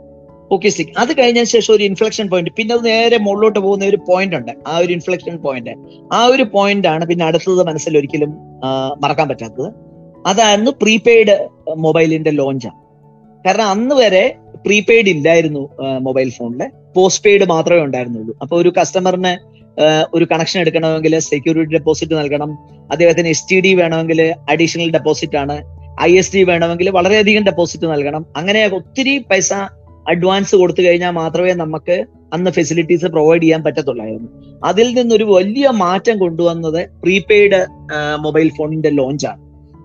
[0.49, 4.35] ഹോക്കി സ്റ്റിക്ക് അത് കഴിഞ്ഞതിന് ശേഷം ഒരു ഇൻഫ്ലക്ഷൻ പോയിന്റ് പിന്നെ അത് നേരെ മുകളിലോട്ട് പോകുന്ന ഒരു പോയിന്റ്
[4.39, 4.51] ഉണ്ട്.
[4.71, 5.73] ആ ഒരു ഇൻഫ്ലക്ഷൻ പോയിന്റ്
[6.17, 8.31] ആ ഒരു പോയിന്റ് ആണ് പിന്നെ അടുത്തത് മനസ്സിൽ ഒരിക്കലും
[9.03, 9.69] മറക്കാൻ പറ്റാത്തത്.
[10.31, 11.35] അതായിരുന്നു പ്രീപെയ്ഡ്
[11.85, 12.79] മൊബൈലിന്റെ ലോഞ്ചാണ്
[13.45, 14.23] കാരണം അന്ന് വരെ
[14.65, 15.63] പ്രീപെയ്ഡ് ഇല്ലായിരുന്നു
[16.05, 16.61] മൊബൈൽ ഫോണിൽ
[16.95, 18.33] പോസ്റ്റ് പെയ്ഡ് മാത്രമേ ഉണ്ടായിരുന്നുള്ളൂ.
[18.43, 19.33] അപ്പൊ ഒരു കസ്റ്റമറിന്
[20.15, 22.51] ഒരു കണക്ഷൻ എടുക്കണമെങ്കിൽ സെക്യൂരിറ്റി ഡെപ്പോസിറ്റ് നൽകണം.
[22.93, 24.19] അദ്ദേഹത്തിന് എസ് ടി ഡി വേണമെങ്കിൽ
[24.53, 25.55] അഡീഷണൽ ഡെപ്പോസിറ്റ് ആണ്.
[26.07, 28.23] ഐ എസ് ഡി വേണമെങ്കിൽ വളരെയധികം ഡെപ്പോസിറ്റ് നൽകണം.
[28.39, 29.53] അങ്ങനെ ഒത്തിരി പൈസ
[30.07, 34.29] അഡ്വാൻസ് കൊടുത്തു കഴിഞ്ഞാൽ മാത്രമേ നമുക്ക് അന്ന് ഫെസിലിറ്റീസ് പ്രൊവൈഡ് ചെയ്യാൻ പറ്റത്തുള്ളായിരുന്നു.
[34.63, 37.59] അതിൽ നിന്നൊരു വലിയ മാറ്റം കൊണ്ടുവന്നത് പ്രീപെയ്ഡ്
[38.19, 39.41] മൊബൈൽ ഫോണിന്റെ ലോഞ്ചാണ്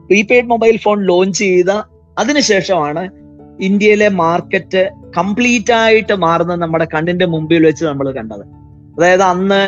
[0.07, 1.71] പ്രീപെയ്ഡ് മൊബൈൽ ഫോൺ ലോഞ്ച് ചെയ്ത
[2.19, 3.03] അതിനുശേഷമാണ്
[3.61, 4.83] ഇന്ത്യയിലെ മാർക്കറ്റ്
[5.19, 8.45] കംപ്ലീറ്റ് ആയിട്ട് മാറുന്നത് നമ്മുടെ കണ്ണിന്റെ മുമ്പിൽ വെച്ച് നമ്മൾ കണ്ടത്.
[8.97, 9.63] അതായത് അന്ന്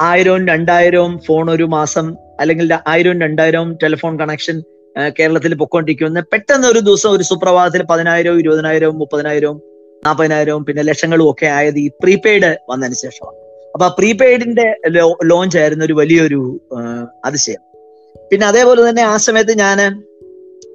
[0.00, 2.06] ആയിരവും രണ്ടായിരവും ഫോൺ ഒരു മാസം
[2.40, 4.62] അല്ലെങ്കിൽ ആയിരവും രണ്ടായിരവും ടെലിഫോൺ കണക്ഷൻ
[5.18, 9.58] കേരളത്തിൽ പൊക്കോണ്ടിരിക്കുന്ന പെട്ടെന്ന് ഒരു ദിവസം ഒരു സുപ്രഭാതത്തിൽ പതിനായിരവും ഇരുപതിനായിരവും മുപ്പതിനായിരവും
[10.04, 13.36] നാൽപ്പതിനായിരവും പിന്നെ ലക്ഷങ്ങളും ഒക്കെ ആയത് ഈ പ്രീപെയ്ഡ് വന്നതിന് ശേഷമാണ്.
[13.74, 14.66] അപ്പൊ ആ പ്രീപെയ്ഡിന്റെ
[15.22, 16.40] ലോഞ്ച് ആയിരുന്നു ഒരു വലിയൊരു
[17.24, 17.62] അതിശയം.
[18.30, 19.78] പിന്നെ അതേപോലെ തന്നെ ആ സമയത്ത് ഞാൻ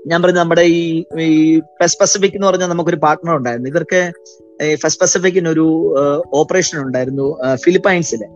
[0.10, 0.82] ഞാൻ പറഞ്ഞു നമ്മുടെ ഈ
[1.20, 3.70] ഈ ഫെസ്റ്റ് പസഫിക് എന്ന് പറഞ്ഞാൽ നമുക്കൊരു പാർട്ട്ണർ ഉണ്ടായിരുന്നു.
[3.70, 4.01] ഇവർക്ക്
[4.82, 5.65] ഫെസ്റ്റ് പസഫിക്കിന് ഒരു
[6.34, 7.25] ഓപ്പറേഷൻ ഉണ്ടായിരുന്നു
[7.63, 8.27] ഫിലിപ്പൈൻസിലെ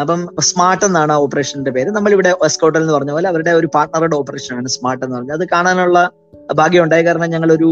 [0.00, 1.90] അപ്പം സ്മാർട്ട് എന്നാണ് ആ ഓപ്പറേഷന്റെ പേര്.
[1.90, 5.40] നമ്മളിവിടെ എസ്കോട്ടൽ എന്ന് പറഞ്ഞ പോലെ അവരുടെ ഒരു പാർട്ട്ണറുടെ ഓപ്പറേഷൻ ആണ് സ്മാർട്ട് എന്ന് പറഞ്ഞത്.
[5.40, 6.10] അത് കാണാനുള്ള
[6.54, 7.68] ഭാഗ്യം ഉണ്ടായി കാരണം ഞങ്ങൾ ഒരു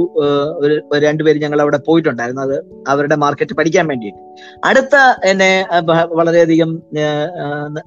[0.99, 2.43] രണ്ടുപേര് ഞങ്ങൾ അവിടെ പോയിട്ടുണ്ടായിരുന്നു.
[2.43, 2.57] അത്
[2.89, 4.19] അവരുടെ മാർക്കറ്റ് പഠിക്കാൻ വേണ്ടിയിട്ട്.
[4.65, 5.67] അടുത്ത എന്നെ
[6.13, 6.71] വളരെയധികം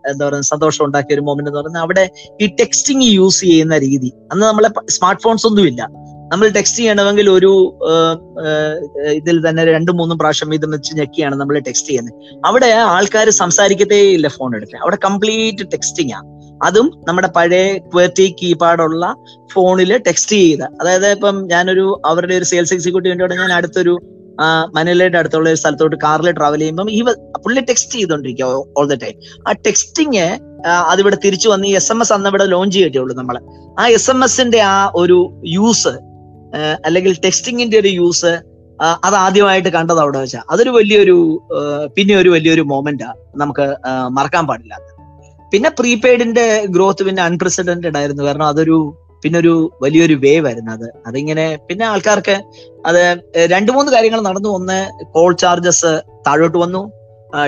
[0.09, 2.09] എന്താ പറയുക സന്തോഷം ഉണ്ടാക്കിയ ഒരു മൊമെന്റ് എന്ന് പറയുന്നത് അവിടെ
[2.41, 4.13] ഈ ടെക്സ്റ്റിംഗ് യൂസ് ചെയ്യുന്ന രീതി.
[4.31, 5.89] അന്ന് നമ്മളെ സ്മാർട്ട് ഫോൺസ് ഒന്നും ഇല്ല
[6.31, 7.51] നമ്മൾ ടെക്സ്റ്റ് ചെയ്യണമെങ്കിൽ ഒരു
[9.19, 12.17] ഇതിൽ തന്നെ രണ്ടും മൂന്നും പ്രാവശ്യം ഇത് വെച്ച് ഞെക്കിയാണ് നമ്മൾ ടെക്സ്റ്റ് ചെയ്യുന്നത്.
[12.47, 14.79] അവിടെ ആൾക്കാർ സംസാരിക്കത്തേ ഇല്ല ഫോൺ എടുക്കാൻ.
[14.85, 16.27] അവിടെ കംപ്ലീറ്റ് ടെക്സ്റ്റിംഗ് ആണ്
[16.67, 19.05] അതും നമ്മുടെ പഴയ ക്വേർട്ടി കീപാഡുള്ള
[19.53, 23.93] ഫോണിൽ ടെക്സ്റ്റ് ചെയ്ത അതായത് ഇപ്പം ഞാനൊരു അവരുടെ ഒരു സെയിൽസ് എക്സിക്യൂട്ടീവിന്റെ ഞാൻ അടുത്തൊരു
[24.75, 26.99] മനിലയുടെ അടുത്തുള്ള ഒരു സ്ഥലത്തോട്ട് കാറിൽ ട്രാവൽ ചെയ്യുമ്പോൾ ഈ
[27.43, 29.15] പുള്ളി ടെക്സ്റ്റ് ചെയ്തോണ്ടിരിക്കുക ഓൾ ദ ടൈം
[29.47, 30.27] ആ ടെക്സ്റ്റിങ്
[30.91, 33.37] അതിവിടെ തിരിച്ചു വന്ന് ഈ എസ് എം എസ് അന്ന് ഇവിടെ ലോഞ്ച് ചെയ്തിട്ടുള്ളൂ നമ്മൾ
[33.79, 35.93] ആ എസ് എം എസിന്റെ ആ ഒരു യൂസ്
[36.85, 38.39] അല്ലെങ്കിൽ ടെക്സ്റ്റിങ്ങിന്റെ ഒരു യൂസ്
[39.03, 41.41] അത് ആദ്യമായിട്ട് കണ്ടത് അവിടെ വെച്ചാൽ അതൊരു വലിയൊരു
[41.95, 43.75] പിന്നെ ഒരു വലിയൊരു മൊമെന്റാ നമുക്ക്
[44.09, 44.77] മറക്കാൻ പാടില്ല.
[45.53, 48.23] പിന്നെ പ്രീപെയ്ഡിന്റെ ഗ്രോത്ത് പിന്നെ അൺപ്രസിഡന്റഡ് ആയിരുന്നു.
[48.23, 50.93] കാരണം അതൊരു പിന്നെ ഒരു വലിയൊരു വേവ് ആയിരുന്നു അത്.
[51.07, 52.35] അതിങ്ങനെ പിന്നെ ആൾക്കാർക്ക്
[52.85, 54.49] അത് രണ്ടു മൂന്ന് കാര്യങ്ങൾ നടന്നു.
[54.49, 56.91] ഒന്ന് കോൾ ചാർജസ് താഴോട്ട് വന്നു.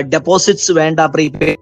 [0.00, 1.60] ഡെപ്പോസിറ്റ്സ് വേണ്ട പ്രീപെയ്ഡ്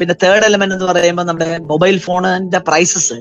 [0.00, 3.18] പിന്നെ തേർഡ് എലമെന്റ് എന്ന് പറയുമ്പോൾ നമ്മുടെ മൊബൈൽ ഫോണിന്റെ പ്രൈസസ്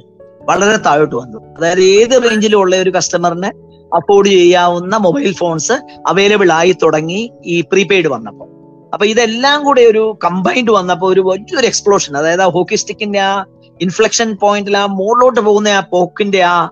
[0.50, 1.38] വളരെ താഴോട്ട് വന്നു.
[1.58, 3.50] അതായത് ഏത് റേഞ്ചിലും ഉള്ള ഒരു കസ്റ്റമറിന്
[3.96, 5.74] അഫോർഡ് ചെയ്യാവുന്ന മൊബൈൽ ഫോൺസ്
[6.08, 8.50] അവൈലബിൾ ആയി തുടങ്ങി ഈ പ്രീപെയ്ഡ് വന്നപ്പോൾ
[8.94, 13.46] അപ്പൊ ഇതെല്ലാം കൂടെ ഒരു കമ്പൈൻഡ് വന്നപ്പോൾ ഒരു വലിയൊരു എക്സ്പ്ലോഷൻ അതായത് ആ ഹോക്കി സ്റ്റിക്കിന്റെ ആ
[13.82, 16.70] ഇൻഫ്ലക്ഷൻ പോയിന്റിൽ ആ മുകളിലോട്ട് പോകുന്ന ആ പോക്കിന്റെ ആ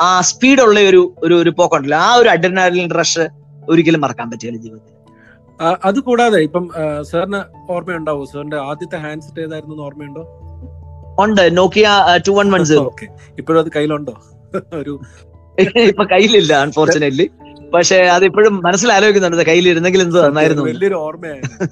[0.00, 3.24] ആ സ്പീഡുള്ള ഒരു ഒരു ഒരു പോക്കുണ്ടല്ലോ ആ ഒരു അഡ്രിനാലിൻ റഷ്
[3.70, 4.92] ഒരിക്കലും മറക്കാൻ പറ്റില്ല ജീവിതത്തിൽ.
[5.60, 6.64] അതുകൂടാതെ അത് കൂടാതെ ഇപ്പം
[7.02, 7.40] സാറിന്
[7.72, 8.24] ഓർമ്മയുണ്ടാവോ?
[8.24, 10.24] സാറിന്റെ ആദ്യത്തെ ഹാൻഡ്സെറ്റ് ഏതായിരുന്നു ഓർമ്മയുണ്ടോ?
[11.18, 11.56] ഉണ്ട്.
[11.56, 11.88] Nokia
[12.28, 12.94] two one one zero
[13.38, 14.14] ഇപ്പോഴും അത് കയ്യിലുണ്ടോ?
[14.74, 14.94] ഒരു
[15.58, 17.26] ഇപ്പൊ കയ്യിലില്ല അൺഫോർച്ചുനേറ്റ്ലി
[17.74, 19.46] പക്ഷെ അത് ഇപ്പോഴും മനസ്സിലാലോചിക്കുന്നുണ്ട്.
[19.46, 20.62] കയ്യിലിരുന്നെങ്കിൽ എന്ത് നന്നായിരുന്നു.
[20.62, 21.68] വലിയൊരു ഓർമ്മയായിരുന്നു.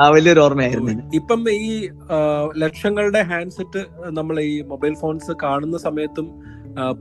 [0.00, 0.92] ആ വലിയൊരു ഓർമ്മയായിരുന്നു.
[1.14, 1.88] ഇപ്പം ഈ
[2.58, 3.82] ലക്ഷങ്ങളുടെ ഹാൻഡ്സെറ്റ്
[4.18, 6.26] നമ്മൾ ഈ മൊബൈൽ ഫോൺസ് കാണുന്ന സമയത്തും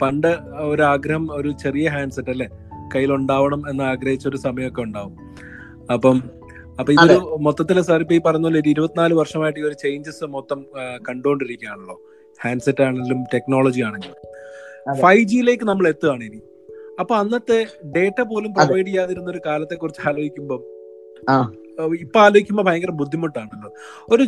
[0.02, 0.32] പണ്ട്
[0.72, 2.48] ഒരു ആഗ്രഹം ഒരു ചെറിയ ഹാൻഡ്സെറ്റ് അല്ലെ?
[2.96, 5.16] കയ്യിലുണ്ടാവണം എന്ന് ആഗ്രഹിച്ച ഒരു സമയമൊക്കെ ഉണ്ടാവും.
[5.94, 6.18] അപ്പം
[6.80, 10.60] അപ്പൊ ഇതൊരു മൊത്തത്തിൽ സാർ ഇപ്പൊ ഈ പറഞ്ഞ പോലെ ഒരു ഇരുപത്തിനാല് വർഷമായിട്ട് ഈ ഒരു ചേഞ്ചസ് മൊത്തം
[11.08, 11.96] കണ്ടുകൊണ്ടിരിക്കുകയാണല്ലോ
[12.39, 14.18] ഹാൻഡ്സെറ്റ് ആണെങ്കിലും ടെക്നോളജി ആണെങ്കിലും.
[15.02, 16.42] ഫൈവ് ജിയിലേക്ക് നമ്മൾ എത്തുകയാണ് ഇനി.
[17.00, 17.58] അപ്പൊ അന്നത്തെ
[17.98, 20.62] ഡേറ്റ പോലും പ്രൊവൈഡ് ചെയ്യാതിരുന്ന ഒരു കാലത്തെ കുറിച്ച് ആലോചിക്കുമ്പോൾ.
[21.84, 23.70] ഇപ്പൊ ആലോചിക്കുമ്പോ ഭയങ്കര ബുദ്ധിമുട്ടാണല്ലോ.
[24.10, 24.24] ഒരു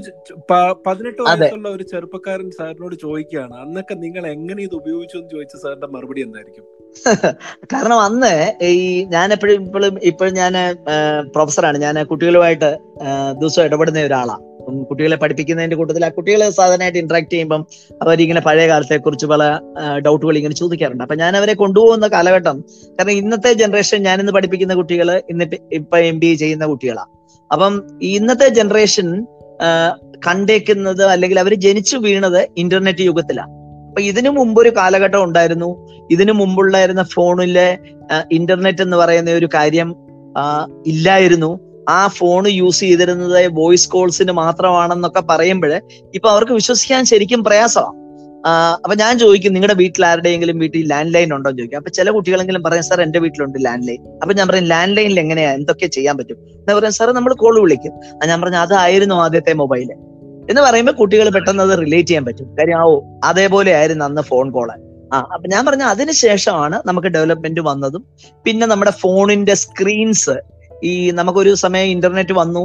[0.87, 1.21] പതിനെട്ട്.
[1.21, 5.29] വയസ്സുള്ള ഒരു ചെറുപ്പക്കാരൻ സാറിനോട് ചോദിക്കുകയാണ് അന്നൊക്കെ നിങ്ങൾ എങ്ങനെ ഇത് ഉപയോഗിച്ചു എന്ന്?
[5.29, 6.65] ചോദിച്ച സാറിന്റെ മറുപടി എന്തായിരിക്കും?
[7.73, 10.53] കാരണം അന്ന് ഈ ഞാൻ എപ്പോഴും ഇപ്പോഴും ഇപ്പോഴും ഞാൻ
[11.35, 11.77] പ്രൊഫസറാണ്.
[11.77, 12.77] ഞാൻ കുട്ടികളുമായിട്ട്
[13.39, 17.65] ദിവസം ഇടപെടുന്ന ഒരാളാണ് അപ്പം കുട്ടികളെ പഠിപ്പിക്കുന്നതിന്റെ കൂട്ടത്തിൽ ആ കുട്ടികളെ സാധാരണയായിട്ട് ഇന്ററാക്ട് ചെയ്യുമ്പം
[18.01, 19.59] അവരിങ്ങനെ പഴയ കാലത്തെ കുറിച്ച് പല
[19.97, 21.03] ഡൗട്ടുകൾ ഇങ്ങനെ ചോദിക്കാറുണ്ട്.
[21.03, 26.19] അപ്പൊ ഞാൻ അവരെ കൊണ്ടുപോകുന്ന കാലഘട്ടം കാരണം ഇന്നത്തെ ജനറേഷൻ ഞാനിന്ന് ഇന്ന് പഠിപ്പിക്കുന്ന കുട്ടികൾ ഇന്നിട്ട് ഇപ്പൊ എം
[26.19, 27.20] ബി എ ചെയ്യുന്ന കുട്ടികളാണ്
[27.53, 27.73] അപ്പം
[28.15, 29.07] ഇന്നത്തെ ജനറേഷൻ
[30.27, 33.51] കണ്ടേക്കുന്നത് അല്ലെങ്കിൽ അവർ ജനിച്ചു വീണത് ഇന്റർനെറ്റ് യുഗത്തിലാണ്
[33.87, 35.69] അപ്പൊ ഇതിനു മുമ്പ് ഒരു കാലഘട്ടം ഉണ്ടായിരുന്നു.
[36.11, 37.67] ഇതിനു മുമ്പുള്ളായിരുന്ന ഫോണിലെ
[38.37, 39.89] ഇന്റർനെറ്റ് എന്ന് പറയുന്ന ഒരു കാര്യം
[40.91, 41.51] ഇല്ലായിരുന്നു.
[41.89, 45.73] ആ ഫോൺ യൂസ് ചെയ്തിരുന്നത് വോയിസ് കോൾസിന് മാത്രമാണെന്നൊക്കെ പറയുമ്പോൾ
[46.17, 47.97] ഇപ്പൊ അവർക്ക് വിശ്വസിക്കാൻ ശരിക്കും പ്രയാസമാണ്
[48.83, 51.77] അപ്പൊ ഞാൻ ചോദിക്കും നിങ്ങളുടെ വീട്ടിൽ ആരുടെയെങ്കിലും വീട്ടിൽ ലാൻഡ് ലൈൻ ഉണ്ടോ എന്ന് ചോദിക്കും.
[51.77, 55.51] അപ്പൊ ചില കുട്ടികളെങ്കിലും പറയും സാർ എന്റെ വീട്ടിലുണ്ട് ലാൻഡ് ലൈൻ അപ്പൊ ഞാൻ പറയും ലാൻഡ് ലൈനിൽ എങ്ങനെയാ?
[55.51, 56.37] എന്തൊക്കെ ചെയ്യാൻ പറ്റും?
[56.59, 57.93] എന്ന് പറയും സാർ നമ്മൾ കോൾ വിളിക്കും.
[58.25, 59.89] ഞാൻ പറഞ്ഞു അതായിരുന്നു ആദ്യത്തെ മൊബൈൽ
[60.49, 62.57] എന്ന് പറയുമ്പോൾ കുട്ടികൾ പെട്ടെന്ന് അത് റിലേറ്റ് ചെയ്യാൻ പറ്റും.
[62.57, 62.85] കാര്യം ആ
[63.29, 64.71] അതേപോലെ ആയിരുന്നു അന്ന് ഫോൺ കോൾ.
[65.13, 68.05] ആ അപ്പൊ ഞാൻ പറഞ്ഞ അതിനുശേഷമാണ് നമുക്ക് ഡെവലപ്മെന്റ് വന്നതും
[68.43, 70.35] പിന്നെ നമ്മുടെ ഫോണിന്റെ സ്ക്രീൻസ്
[70.83, 72.63] ഈ നമുക്കൊരു സമയം ഇന്റർനെറ്റ് വന്നു.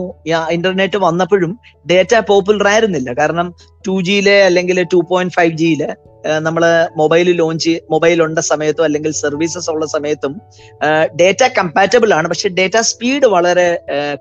[0.57, 1.53] ഇന്റർനെറ്റ് വന്നപ്പോഴും
[1.91, 3.11] ഡേറ്റ പോപ്പുലർ ആയിരുന്നില്ല.
[3.19, 3.49] കാരണം
[3.89, 5.83] ടു ജിയിലെ അല്ലെങ്കിൽ ടു പോയിന്റ് ഫൈവ് ജിയിൽ
[6.47, 6.63] നമ്മൾ
[6.97, 10.33] മൊബൈൽ ലോഞ്ച് മൊബൈൽ ഉണ്ട സമയത്തും അല്ലെങ്കിൽ സർവീസസ് ഉള്ള സമയത്തും
[11.21, 12.29] ഡേറ്റ കമ്പാറ്റബിൾ ആണ്.
[12.29, 13.69] പക്ഷെ ഡേറ്റ സ്പീഡ് വളരെ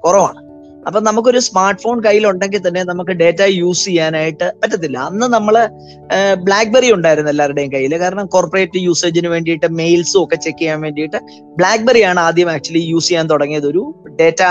[0.06, 0.42] കുറവാണ്.
[0.88, 4.98] അപ്പൊ നമുക്കൊരു സ്മാർട്ട് ഫോൺ കയ്യിലുണ്ടെങ്കിൽ തന്നെ നമുക്ക് ഡേറ്റ യൂസ് ചെയ്യാനായിട്ട് പറ്റത്തില്ല.
[5.10, 5.56] അന്ന് നമ്മൾ
[6.48, 11.20] ബ്ലാക്ക്ബെറി ഉണ്ടായിരുന്നു എല്ലാവരുടെയും കയ്യിൽ കാരണം കോർപ്പറേറ്റ് യൂസേജിന് വേണ്ടിയിട്ട് മെയിൽസും ഒക്കെ ചെക്ക് ചെയ്യാൻ വേണ്ടിയിട്ട്
[11.60, 13.84] ബ്ലാക്ക്ബെറി ആണ് ആദ്യം ആക്ച്വലി യൂസ് ചെയ്യാൻ തുടങ്ങിയത് ഒരു
[14.22, 14.44] ഡേറ്റ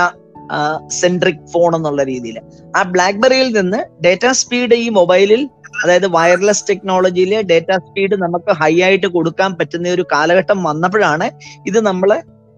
[1.01, 2.39] സെൻട്രിക് ഫോൺ എന്നുള്ള രീതിയിൽ
[2.79, 5.43] ആ ബ്ലാക്ക്ബെറിയിൽ നിന്ന് ഡേറ്റ സ്പീഡ് ഈ മൊബൈലിൽ
[5.83, 11.27] അതായത് വയർലെസ് ടെക്നോളജിയിൽ ഡേറ്റ സ്പീഡ് നമുക്ക് ഹൈ ആയിട്ട് കൊടുക്കാൻ പറ്റുന്ന ഒരു കാലഘട്ടം വന്നപ്പോഴാണ്
[11.67, 12.11] ഇത് നമ്മൾ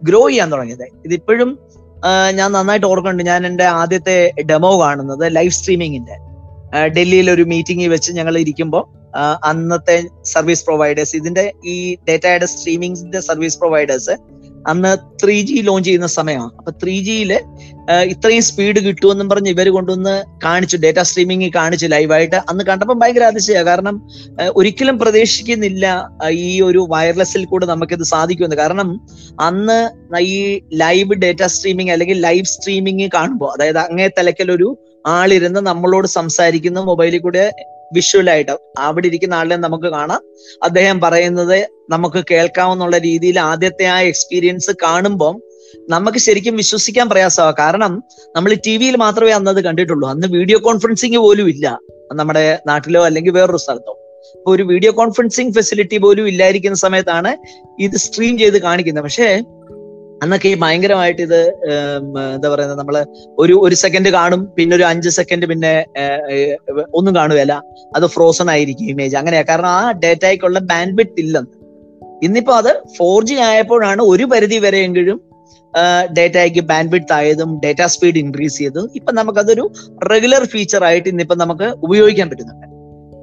[0.02, 0.86] ഗ്രോ ചെയ്യാൻ തുടങ്ങിയത്.
[1.06, 1.50] ഇതിപ്പോഴും
[2.30, 3.22] ഞാൻ നന്നായിട്ട് ഓർക്കുന്നുണ്ട്.
[3.22, 6.16] ഞാൻ എന്റെ ആദ്യത്തെ ഡെമോ കാണുന്നത് ലൈവ് സ്ട്രീമിങ്ങിന്റെ
[6.86, 8.84] ഡൽഹിയിൽ ഒരു മീറ്റിംഗിൽ വെച്ച് ഞങ്ങൾ ഇരിക്കുമ്പോൾ
[9.44, 14.14] അന്നത്തെ സർവീസ് പ്രൊവൈഡേഴ്സ് ഇതിന്റെ ഈ ഡേറ്റയുടെ സ്ട്രീമിംഗിന്റെ സർവീസ് പ്രൊവൈഡേഴ്സ്
[14.70, 14.90] അന്ന്
[15.22, 16.52] ത്രീ ജി ലോഞ്ച് ചെയ്യുന്ന സമയമാണ്.
[16.58, 17.32] അപ്പൊ ത്രീ ജിയിൽ
[18.12, 23.60] ഇത്രയും സ്പീഡ് കിട്ടുമെന്നും പറഞ്ഞ് ഇവർ കൊണ്ടുവന്ന് കാണിച്ചു ഡേറ്റ സ്ട്രീമിംഗ് കാണിച്ചു ലൈവായിട്ട് അന്ന് കണ്ടപ്പോൾ ഭയങ്കര അതിശയ.
[23.68, 23.96] കാരണം
[24.58, 25.86] ഒരിക്കലും പ്രതീക്ഷിക്കുന്നില്ല
[26.46, 28.58] ഈ ഒരു വയർലെസ്സിൽ കൂടെ നമുക്കിത് സാധിക്കുമെന്ന്.
[28.62, 28.90] കാരണം
[29.48, 29.78] അന്ന്
[30.32, 30.34] ഈ
[30.82, 34.68] ലൈവ് ഡേറ്റ സ്ട്രീമിംഗ് അല്ലെങ്കിൽ ലൈവ് സ്ട്രീമിംഗ് കാണുമ്പോൾ അതായത് അങ്ങേ തലക്കലൊരു
[35.16, 37.46] ആളിരുന്ന് നമ്മളോട് സംസാരിക്കുന്ന മൊബൈലിൽ കൂടെ
[37.94, 38.54] വിഷ്വലായിട്ട്
[38.86, 40.22] അവിടെ ഇരിക്കുന്ന ആളിനെ നമുക്ക് കാണാം.
[40.62, 41.58] അദ്ദേഹം പറയുന്നത്
[41.90, 45.34] നമുക്ക് കേൾക്കാമെന്നുള്ള രീതിയിൽ ആദ്യത്തെ ആ എക്സ്പീരിയൻസ് കാണുമ്പോൾ
[45.90, 48.02] നമുക്ക് ശരിക്കും വിശ്വസിക്കാൻ പ്രയാസമാണ് കാരണം
[48.36, 50.08] നമ്മൾ ടി വിയിൽ മാത്രമേ അന്ന് അത് കണ്ടിട്ടുള്ളൂ.
[50.08, 51.78] അന്ന് വീഡിയോ കോൺഫറൻസിങ് പോലും ഇല്ല.
[52.12, 53.92] നമ്മുടെ നാട്ടിലോ അല്ലെങ്കിൽ വേറൊരു സ്ഥലത്തോ.
[54.38, 57.36] അപ്പൊ ഒരു വീഡിയോ കോൺഫറൻസിങ് ഫെസിലിറ്റി പോലും ഇല്ലായിരിക്കുന്ന സമയത്താണ്
[57.80, 59.04] ഇത് സ്ട്രീം ചെയ്ത് കാണിക്കുന്നത്.
[59.04, 59.28] പക്ഷേ
[60.22, 61.40] അന്നൊക്കെ ഈ ഭയങ്കരമായിട്ട് ഇത്
[62.34, 63.06] എന്താ പറയുന്നത് നമ്മൾ
[63.38, 65.86] ഒരു ഒരു സെക്കൻഡ് കാണും പിന്നെ ഒരു അഞ്ച് സെക്കൻഡ് പിന്നെ
[66.94, 67.62] ഒന്നും കാണുകയല്ല
[67.96, 69.42] അത് ഫ്രോസൺ ആയിരിക്കും ഇമേജ് അങ്ങനെയാ.
[69.42, 71.55] കാരണം ആ ഡേറ്റയ്ക്കുള്ള ബാൻഡ് വിട്ട് ഇല്ലെന്ന്.
[72.22, 75.20] ഇന്നിപ്പോ അത് ഫോർ ജി ആയപ്പോഴാണ് ഒരു പരിധി വരെയെങ്കിലും
[76.18, 79.72] ഡേറ്റയ്ക്ക് ബാൻഡ് വിഡ്ത്ത് ആയതും ഡേറ്റ സ്പീഡ് ഇൻക്രീസ് ചെയ്തതും ഇപ്പൊ നമുക്കതൊരു
[80.12, 82.66] റെഗുലർ ഫീച്ചർ ആയിട്ട് ഇന്നിപ്പോ നമുക്ക് ഉപയോഗിക്കാൻ പറ്റുന്നുണ്ട്.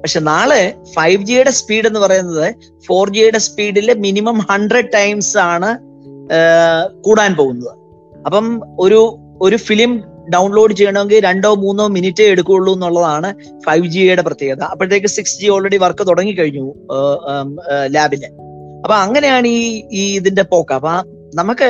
[0.00, 2.54] പക്ഷെ നാളെ ഫൈവ് ജിയുടെ സ്പീഡ് എന്ന് പറയുന്നത്
[2.86, 5.78] ഫോർ ജിയുടെ സ്പീഡിൽ മിനിമം ഹൺഡ്രഡ് ടൈംസ് ആണ്
[7.00, 7.72] കൂടാൻ പോകുന്നത്.
[8.26, 10.04] അപ്പം ഒരു ഒരു ഫിലിം
[10.34, 14.62] ഡൗൺലോഡ് ചെയ്യണമെങ്കിൽ രണ്ടോ മൂന്നോ മിനിറ്റേ എടുക്കുകയുള്ളൂ എന്നുള്ളതാണ് ഫൈവ് ജിയുടെ പ്രത്യേകത.
[14.62, 16.74] അപ്പോഴത്തേക്ക് സിക്സ് ജി ഓൾറെഡി വർക്ക് തുടങ്ങി കഴിഞ്ഞു
[17.86, 18.24] ലാബിൽ.
[18.84, 19.62] അപ്പൊ അങ്ങനെയാണ് ഈ
[20.00, 20.72] ഈ ഇതിന്റെ പോക്ക്.
[20.78, 20.94] അപ്പൊ
[21.40, 21.68] നമുക്ക്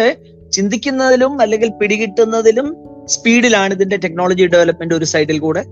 [0.57, 2.67] ചിന്തിക്കുന്നതിലും അല്ലെങ്കിൽ പിടികിട്ടുന്നതിലും
[3.15, 5.63] സ്പീഡിലാണ് ഇതിന്റെ ടെക്നോളജി ഡെവലപ്മെന്റ് ഒരു സൈഡിൽ കൂടെ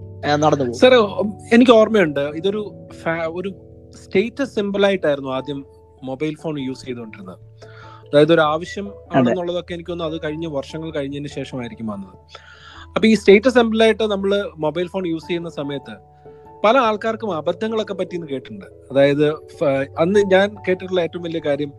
[0.44, 0.94] നടന്നു പോകും സാർ
[1.54, 2.24] എനിക്ക് ഓർമ്മയുണ്ട്.
[2.40, 2.60] ഇതൊരു
[3.38, 3.50] ഒരു
[4.02, 5.58] സ്റ്റേറ്റസ് സിമ്പിൾ ആയിട്ടായിരുന്നു ആദ്യം
[6.10, 7.38] മൊബൈൽ ഫോൺ യൂസ് ചെയ്തുകൊണ്ടിരുന്നത്.
[8.06, 12.16] അതായത് ഒരു ആവശ്യം ആണെന്നുള്ളതൊക്കെ തോന്നുന്നു അത് കഴിഞ്ഞ വർഷങ്ങൾ കഴിഞ്ഞതിന് ശേഷമായിരിക്കും വന്നത്.
[12.94, 14.32] അപ്പൊ ഈ സ്റ്റേറ്റസ് സിമ്പിളായിട്ട് നമ്മൾ
[14.64, 15.94] മൊബൈൽ ഫോൺ യൂസ് ചെയ്യുന്ന സമയത്ത്
[16.64, 18.66] പല ആൾക്കാർക്കും അബദ്ധങ്ങളൊക്കെ പറ്റിയെന്ന് കേട്ടിട്ടുണ്ട്.
[18.90, 19.26] അതായത്
[20.02, 21.72] അന്ന് ഞാൻ കേട്ടിട്ടുള്ള ഏറ്റവും വലിയ കാര്യം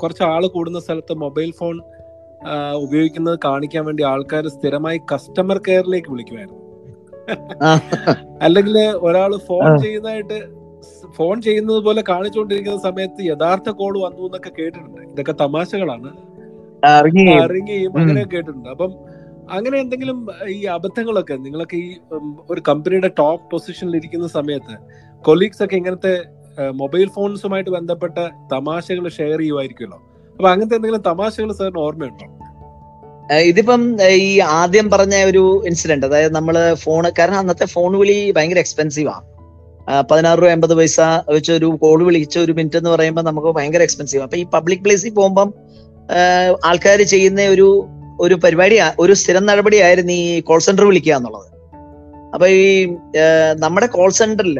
[0.00, 1.76] കുറച്ച് ആൾ കൂടുന്ന സ്ഥലത്ത് മൊബൈൽ ഫോൺ
[2.84, 6.60] ഉപയോഗിക്കുന്നത് കാണിക്കാൻ വേണ്ടി ആൾക്കാർ സ്ഥിരമായി കസ്റ്റമർ കെയറിലേക്ക് വിളിക്കുമായിരുന്നു.
[8.46, 8.76] അല്ലെങ്കിൽ
[9.06, 10.38] ഒരാൾ ഫോൺ ചെയ്യുന്നതായിട്ട്
[11.16, 15.00] ഫോൺ ചെയ്യുന്നത് പോലെ കാണിച്ചുകൊണ്ടിരിക്കുന്ന സമയത്ത് യഥാർത്ഥ കോൾ വന്നു എന്നൊക്കെ കേട്ടിട്ടുണ്ട്.
[15.12, 16.10] ഇതൊക്കെ തമാശകളാണ്.
[17.44, 18.68] അറിയുകയും അങ്ങനെ കേട്ടിട്ടുണ്ട്.
[18.74, 18.92] അപ്പം
[19.50, 21.98] അങ്ങനെ എന്തെങ്കിലും ഈ അബദ്ധങ്ങളൊക്കെ നിങ്ങളൊക്കെ ഈ
[22.50, 24.76] ഒരു കമ്പനിയുടെ ടോപ്പ് പൊസിഷനിൽ ഇരിക്കുന്ന സമയത്ത്
[25.22, 26.24] കൊലീഗ്സ് ഒക്കെ ഇങ്ങനത്തെ
[26.70, 28.18] മൊബൈൽ ഫോൺസുമായിട്ട് ബന്ധപ്പെട്ട
[28.52, 30.02] തമാശകൾ ഷെയർ ചെയ്യുമായിരിക്കുമല്ലോ
[30.36, 32.26] അപ്പൊ അങ്ങനത്തെ എന്തെങ്കിലും തമാശകൾ സാറിന് ഓർമ്മയുണ്ടോ?
[33.42, 39.08] ഇതിപ്പം ഈ ആദ്യം പറഞ്ഞ ഒരു ഇൻസിഡന്റ് അതായത് നമ്മൾ ഫോൺ കാരണം അന്നത്തെ ഫോൺ വിളി ഭയങ്കര എക്സ്പെൻസീവ്
[39.08, 39.34] ആണ്
[40.10, 44.22] പതിനാറ് രൂപ എൺപത് പൈസ വെച്ച് ഒരു കോൾ വിളിച്ച ഒരു മിനിറ്റ് എന്ന് പറയുമ്പോൾ നമുക്ക് ഭയങ്കര എക്സ്പെൻസീവ്
[44.22, 45.54] അപ്പൊ ഈ പബ്ലിക് പ്ലേസിൽ പോകുമ്പം
[46.64, 47.88] ആൾക്കാർ ചെയ്യുന്ന ഒരു
[48.20, 51.48] ഒരു പരിപാടി ഒരു സ്ഥിരം നടപടി ആയിരുന്നു ഈ കോൾ സെന്റർ വിളിക്കുക എന്നുള്ളത്.
[52.34, 52.96] അപ്പൊ ഈ
[53.58, 54.58] നമ്മുടെ കോൾ സെന്ററിൽ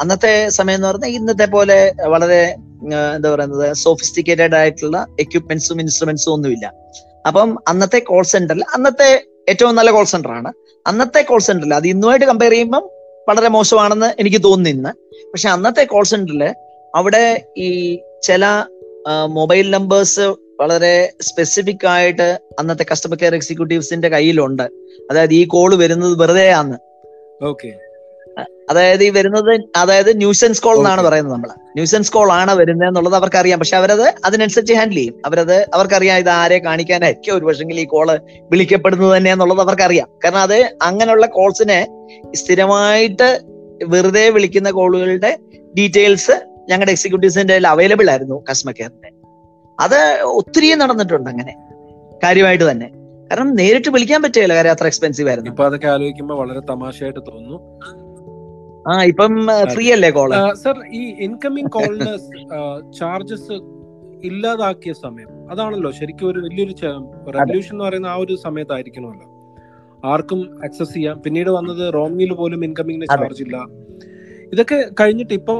[0.00, 2.56] അന്നത്തെ സമയം എന്ന് പറഞ്ഞാൽ ഇന്നത്തെ പോലെ വളരെ
[3.16, 6.72] എന്താ പറയുന്നത് സോഫിസ്റ്റിക്കേറ്റഡ് ആയിട്ടുള്ള എക്യുപ്മെന്റ്സും ഇൻസ്ട്രുമെന്റ്സും ഒന്നുമില്ല.
[7.26, 10.52] അപ്പം അന്നത്തെ കോൾ സെന്ററിൽ അന്നത്തെ ഏറ്റവും നല്ല കോൾ സെന്റർ ആണ്.
[10.86, 12.84] അന്നത്തെ കോൾ സെന്ററിൽ അത് ഇന്നുമായിട്ട് കമ്പയർ ചെയ്യുമ്പം
[13.28, 14.92] വളരെ മോശമാണെന്ന് എനിക്ക് തോന്നുന്നു ഇന്ന്.
[15.32, 16.54] പക്ഷെ അന്നത്തെ കോൾ സെന്ററിൽ
[16.96, 17.68] അവിടെ ഈ
[18.22, 18.44] ചില
[19.28, 24.62] മൊബൈൽ നമ്പേഴ്സ് വളരെ സ്പെസിഫിക് ആയിട്ട് അന്നത്തെ കസ്റ്റമർ കെയർ എക്സിക്യൂട്ടീവ്സിന്റെ കയ്യിലുണ്ട്.
[25.10, 26.78] അതായത് ഈ കോൾ വരുന്നത് വെറുതെ ആണ്
[27.44, 27.72] ഓക്കെ
[28.70, 33.58] അതായത് ഈ വരുന്നത് അതായത് ന്യൂസൻസ് കോൾ എന്നാണ് പറയുന്നത് നമ്മൾ ന്യൂസൻസ് കോൾ ആണ് വരുന്നത് എന്നുള്ളത് അവർക്കറിയാം.
[33.58, 35.22] പക്ഷെ അവരത് അതിനനുസരിച്ച് ഹാൻഡിൽ ചെയ്യും.
[35.26, 37.34] അവരത് അവർക്കറിയാം ഇത് ആരെ കാണിക്കാനായിരിക്കും.
[37.36, 40.08] ഒരു പക്ഷെങ്കിൽ ഈ കോൾ വിളിക്കപ്പെടുന്നത് തന്നെ എന്നുള്ളത് അവർക്കറിയാം.
[40.24, 41.80] കാരണം അത് അങ്ങനെയുള്ള കോൾസിനെ
[42.34, 43.40] സ്ഥിരമായിട്ട്
[43.84, 45.38] വെറുതെ വിളിക്കുന്ന കോളുകളുടെ
[45.78, 46.36] ഡീറ്റെയിൽസ്
[46.68, 49.13] ഞങ്ങളുടെ എക്സിക്യൂട്ടീവ്സിന്റെ അവൈലബിൾ ആയിരുന്നു കസ്റ്റമർ കെയറിന്റെ
[49.80, 51.54] അത് ഒത്തിരി നടന്നിട്ടുണ്ട് അങ്ങനെ.
[52.24, 52.88] കാര്യമായിട്ട് തന്നെ.
[53.30, 55.50] കാരണം നേരിട്ട് വിളിക്കാൻ പറ്റില്ല കാര്യം അത്ര എക്സ്പെൻസീവ് ആയിരുന്നു.
[55.50, 57.58] ഇപ്പൊ അതൊക്കെ ആലോചിക്കുമ്പോൾ വളരെ തമാശയായിട്ട് തോന്നുന്നു.
[58.88, 62.16] ആ ഇപ്പം ഫ്രീ അല്ലേ കോൾ സർ ഈ ഇൻകമിംഗ് കോളിന്
[62.98, 63.52] ചാർജസ്
[64.24, 65.50] ഇല്ലാതാക്കിയ സമയം.
[65.50, 66.74] അതാണല്ലോ ശരിക്കും ഒരു വലിയൊരു
[67.34, 69.26] റെവല്യൂഷൻ എന്ന് പറയുന്ന ആ ഒരു സമയത്തായിരിക്കണമല്ലോ.
[70.04, 71.22] ആർക്കും ആക്സസ് ചെയ്യാം.
[71.22, 73.22] പിന്നീട് വന്നത് റോമിൽ പോലും ഇൻകമിങ്ങിന് അതെ.
[73.22, 73.56] ചാർജ് ഇല്ല.
[74.54, 75.58] ഇതൊക്കെ കഴിഞ്ഞിട്ട് ഇപ്പം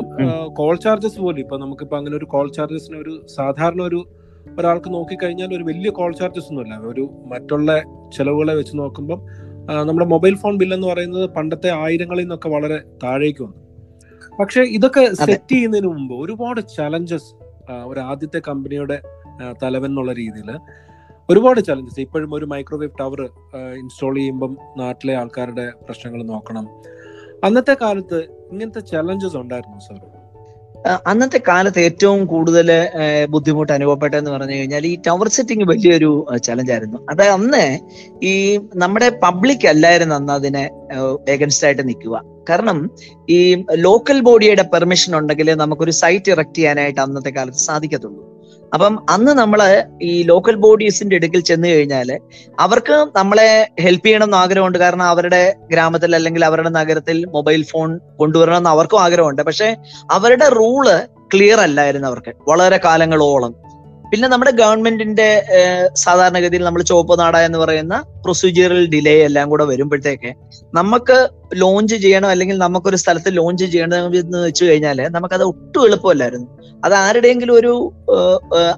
[0.53, 4.01] കോൾ ചാർജസ് പോലും ഇപ്പൊ നമുക്കിപ്പോ അങ്ങനെ ഒരു കോൾ ചാർജസിന് ഒരു സാധാരണ ഒരു
[4.59, 7.71] ഒരാൾക്ക് നോക്കിക്കഴിഞ്ഞാൽ ഒരു വലിയ കോൾ ചാർജസ് ഒന്നുമില്ല ഒരു മറ്റുള്ള
[8.17, 9.19] ചെലവുകളെ വെച്ച് നോക്കുമ്പോൾ
[9.89, 13.59] നമ്മുടെ മൊബൈൽ ഫോൺ ബിൽ എന്ന് പറയുന്നത് പണ്ടത്തെ ആയിരങ്ങളിൽ നിന്നൊക്കെ വളരെ താഴേക്ക് വന്നു.
[14.39, 17.31] പക്ഷെ ഇതൊക്കെ സെറ്റ് ചെയ്യുന്നതിന് മുമ്പ് ഒരുപാട് ചലഞ്ചസ്
[17.91, 18.99] ഒരു ആദ്യത്തെ കമ്പനിയുടെ
[19.63, 20.51] തലവൻ എന്നുള്ള രീതിയിൽ
[21.29, 23.21] ഒരുപാട് ചലഞ്ചസ് ഇപ്പോഴും ഒരു മൈക്രോവേവ് ടവർ
[23.81, 26.67] ഇൻസ്റ്റാൾ ചെയ്യുമ്പം നാട്ടിലെ ആൾക്കാരുടെ പ്രശ്നങ്ങൾ നോക്കണം.
[27.45, 28.19] അന്നത്തെ കാലത്ത്
[28.55, 30.01] ഇങ്ങനത്തെ ചലഞ്ചസ് ഉണ്ടായിരുന്നു സാർ
[31.11, 32.69] അന്നത്തെ കാലത്ത് ഏറ്റവും കൂടുതൽ
[33.35, 36.11] ബുദ്ധിമുട്ട് അനുഭവപ്പെട്ടെന്ന് പറഞ്ഞു കഴിഞ്ഞാൽ ഈ ടവർ സെറ്റിംഗ് വലിയൊരു
[36.47, 36.99] ചലഞ്ച് ആയിരുന്നു.
[37.13, 37.63] അത് അന്ന്
[38.31, 38.33] ഈ
[38.83, 40.65] നമ്മുടെ പബ്ലിക് അല്ലായിരുന്നു അന്ന് അതിനെ
[41.35, 42.21] ഏഗൻസ്റ്റ് ആയിട്ട് നിൽക്കുക.
[42.51, 42.79] കാരണം
[43.37, 43.39] ഈ
[43.87, 48.23] ലോക്കൽ ബോഡിയുടെ പെർമിഷൻ ഉണ്ടെങ്കിൽ നമുക്കൊരു സൈറ്റ് ഇറക്റ്റ് ചെയ്യാനായിട്ട് അന്നത്തെ കാലത്ത് സാധിക്കത്തുള്ളൂ.
[48.75, 52.21] അപ്പം അന്ന് നമ്മൾ ഈ ലോക്കൽ ബോഡീസിന്റെ അടുക്കൽ ചെന്ന് കഴിഞ്ഞാൽ
[52.61, 54.79] അവർക്ക് നമ്മളെ ഹെൽപ്പ് ചെയ്യണം എന്ന് ആഗ്രഹമുണ്ട്.
[54.79, 59.43] കാരണം അവരുടെ ഗ്രാമത്തിൽ അല്ലെങ്കിൽ അവരുടെ നഗരത്തിൽ മൊബൈൽ ഫോൺ കൊണ്ടുവരണം എന്ന് അവർക്കും ആഗ്രഹമുണ്ട്.
[59.43, 59.77] പക്ഷെ
[60.11, 60.89] അവരുടെ റൂൾ
[61.35, 62.33] ക്ലിയർ അല്ലായിരുന്നു അവർക്ക്.
[62.49, 63.64] വളരെ കാലങ്ങളോളം.
[64.11, 65.29] പിന്നെ നമ്മുടെ ഗവൺമെന്റിന്റെ
[65.95, 70.31] സാധാരണഗതിയിൽ നമ്മൾ ചുവപ്പ് നാട എന്ന് പറയുന്ന പ്രൊസീജിയറൽ ഡിലേ എല്ലാം കൂടെ വരുമ്പോഴത്തേക്ക്
[70.75, 71.17] നമുക്ക്
[71.63, 76.49] ലോഞ്ച് ചെയ്യണം അല്ലെങ്കിൽ നമുക്കൊരു സ്ഥലത്ത് ലോഞ്ച് ചെയ്യണം എന്ന് വെച്ച് കഴിഞ്ഞാൽ നമുക്കത് ഒട്ടും എളുപ്പമല്ലായിരുന്നു.
[76.85, 77.73] അത് ആരുടെയെങ്കിലും ഒരു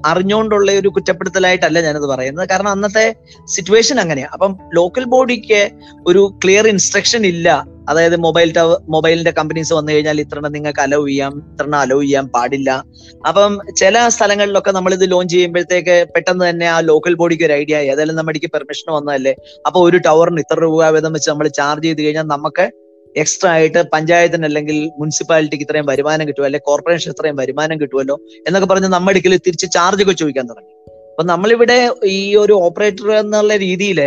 [0.05, 2.47] അറിഞ്ഞുകൊണ്ടുള്ള ഒരു കുറ്റപ്പെടുത്തലായിട്ടല്ല ഞാനത് പറയുന്നത്.
[2.49, 3.07] കാരണം അന്നത്തെ
[3.55, 5.63] സിറ്റുവേഷൻ അങ്ങനെയാണ് അപ്പം ലോക്കൽ ബോഡിക്ക്
[6.07, 7.49] ഒരു ക്ലിയർ ഇൻസ്ട്രക്ഷൻ ഇല്ല
[7.89, 12.85] അതായത് മൊബൈൽ ടവർ മൊബൈലിന്റെ കമ്പനീസ് വന്നു കഴിഞ്ഞാൽ ഇത്രണ്ണം നിങ്ങൾക്ക് അലോ ചെയ്യാം ഇത്രണ്ണം അലോ ചെയ്യാൻ പാടില്ല.
[13.29, 17.87] അപ്പം ചില സ്ഥലങ്ങളിലൊക്കെ നമ്മൾ ഇത് ലോഞ്ച് ചെയ്യുമ്പോഴത്തേക്ക് പെട്ടെന്ന് തന്നെ ആ ലോക്കൽ ബോഡിക്ക് ഒരു ഐഡിയ ആയി.
[17.87, 19.35] ഏതായാലും നമ്മുടെ പെർമിഷൻ വന്നതല്ലേ?
[19.67, 22.71] അപ്പൊ ഒരു ടവറിന് ഇത്ര രൂപ വീതം വെച്ച് നമ്മൾ ചാർജ് ചെയ്ത് കഴിഞ്ഞാൽ നമുക്ക്
[23.17, 26.47] എക്സ്ട്രാ ആയിട്ട് പഞ്ചായത്തിന് അല്ലെങ്കിൽ മുനിസിപ്പാലിറ്റിക്ക് ഇത്രയും വരുമാനം കിട്ടുമോ?
[26.47, 28.17] അല്ലെങ്കിൽ കോർപ്പറേഷൻ ഇത്രയും വരുമാനം കിട്ടുമല്ലോ?
[28.47, 30.73] എന്നൊക്കെ പറഞ്ഞ് നമ്മുടെ ഇടയ്ക്ക് തിരിച്ച് ചാർജ് ഒക്കെ ചോദിക്കാൻ തുടങ്ങി.
[31.11, 34.01] അപ്പൊ നമ്മളിവിടെ ഈ ഒരു ഓപ്പറേറ്റർ എന്നുള്ള രീതിയിൽ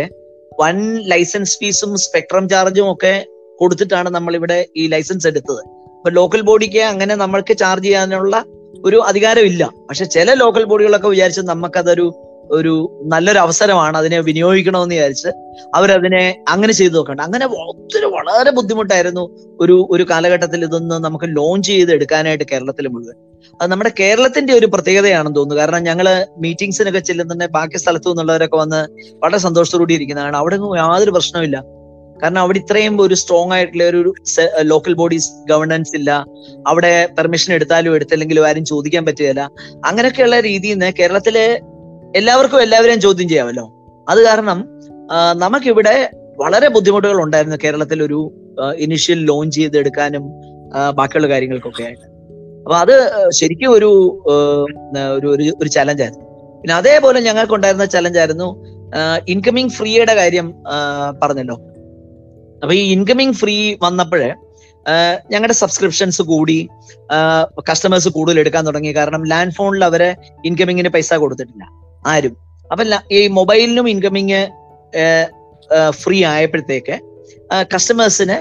[0.60, 3.26] വൺ ലൈസൻസ് ഫീസും സ്പെക്ട്രം ചാർജും ഒക്കെ
[3.60, 5.62] കൊടുത്തിട്ടാണ് നമ്മൾ ഇവിടെ ഈ ലൈസൻസ് എടുത്തത്.
[5.96, 8.44] അപ്പൊ ലോക്കൽ ബോഡിക്ക് അങ്ങനെ നമ്മൾക്ക് ചാർജ് ചെയ്യാനുള്ള
[8.84, 9.70] ഒരു അധികാരമില്ല.
[9.88, 12.72] പക്ഷെ ചില ലോക്കൽ ബോഡികളൊക്കെ വിചാരിച്ച് നമുക്കതൊരു ഒരു
[13.06, 15.30] നല്ലൊരു അവസരമാണ് അതിനെ വിനിയോഗിക്കണമെന്ന് വിചാരിച്ച്
[15.74, 19.24] അവരതിനെ അങ്ങനെ ചെയ്തു നോക്കണ്ട അങ്ങനെ ഒത്തിരി വളരെ ബുദ്ധിമുട്ടായിരുന്നു
[19.60, 23.16] ഒരു ഒരു കാലഘട്ടത്തിൽ ഇതൊന്ന് നമുക്ക് ലോഞ്ച് ചെയ്ത് എടുക്കാനായിട്ട് കേരളത്തിൽ മുഴുവൻ.
[23.60, 25.62] അത് നമ്മുടെ കേരളത്തിന്റെ ഒരു പ്രത്യേകതയാണെന്ന് തോന്നുന്നു.
[25.62, 28.80] കാരണം ഞങ്ങൾ മീറ്റിംഗ്സിനൊക്കെ ചെല്ലുന്നുണ്ടെങ്കിൽ ബാക്കി സ്ഥലത്തു നിന്നുള്ളവരൊക്കെ വന്ന്
[29.24, 30.36] വളരെ സന്തോഷത്തോടുകൂടി ഇരിക്കുന്നതാണ്.
[30.36, 31.79] അവിടെ യാതൊരു പ്രശ്നമില്ല
[32.22, 34.14] കാരണം അവിടെ ഇത്രയും ഒരു സ്ട്രോങ് ആയിട്ടുള്ള ഒരു
[34.60, 36.26] ലോക്കൽ ബോഡീസ് ഗവർണൻസ് ഇല്ല.
[36.66, 39.50] അവിടെ പെർമിഷൻ എടുത്താലും എടുത്തില്ലെങ്കിലും ആരും ചോദിക്കാൻ പറ്റുകയില്ല.
[39.86, 41.60] അങ്ങനെയൊക്കെയുള്ള രീതിയിൽ നിന്ന് കേരളത്തിലെ
[42.16, 43.72] എല്ലാവർക്കും എല്ലാവരെയും ചോദ്യം ചെയ്യാമല്ലോ.
[44.08, 44.64] അത് കാരണം
[45.38, 48.32] നമുക്കിവിടെ വളരെ ബുദ്ധിമുട്ടുകൾ ഉണ്ടായിരുന്നു കേരളത്തിൽ ഒരു
[48.76, 50.22] ഇനിഷ്യൽ ലോഞ്ച് ചെയ്തെടുക്കാനും
[50.94, 52.02] ബാക്കിയുള്ള കാര്യങ്ങൾക്കൊക്കെ ആയിട്ട്.
[52.60, 54.22] അപ്പൊ അത് ശരിക്കും ഒരു
[55.12, 56.24] ഒരു ഒരു- ഒരു ചലഞ്ച് ആയിരുന്നു.
[56.60, 58.64] പിന്നെ അതേപോലെ ഞങ്ങൾക്ക് ഉണ്ടായിരുന്ന ചലഞ്ച് ആയിരുന്നു
[59.28, 60.54] ഇൻകമിങ് ഫ്രീയുടെ കാര്യം
[61.22, 61.60] പറഞ്ഞല്ലോ.
[62.62, 64.30] അപ്പൊ ഈ ഇൻകമിങ് ഫ്രീ വന്നപ്പോഴേ
[65.32, 66.58] ഞങ്ങളുടെ സബ്സ്ക്രിപ്ഷൻസ് കൂടി
[67.68, 68.92] കസ്റ്റമേഴ്സ് കൂടുതൽ എടുക്കാൻ തുടങ്ങി.
[68.98, 70.10] കാരണം ലാൻഡ് ഫോണിൽ അവരെ
[70.48, 71.64] ഇൻകമിങ്ങിന് പൈസ കൊടുത്തിട്ടില്ല.
[72.12, 72.34] ആരും.
[72.70, 72.84] അപ്പൊ
[73.16, 74.40] ഈ മൊബൈലിനും ഇൻകമിങ്
[76.02, 76.96] ഫ്രീ ആയപ്പോഴത്തേക്ക്
[77.74, 78.38] കസ്റ്റമേഴ്സിന്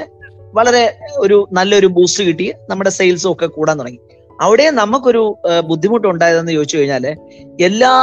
[0.57, 0.83] വളരെ
[1.23, 2.47] ഒരു നല്ലൊരു ബൂസ്റ്റ് കിട്ടി.
[2.69, 3.99] നമ്മുടെ സെയിൽസും ഒക്കെ കൂടാൻ തുടങ്ങി.
[4.41, 5.23] അവിടെ നമുക്കൊരു
[5.69, 7.05] ബുദ്ധിമുട്ട് ബുദ്ധിമുട്ടുണ്ടായതെന്ന് ചോദിച്ചു കഴിഞ്ഞാൽ
[7.67, 7.93] എല്ലാ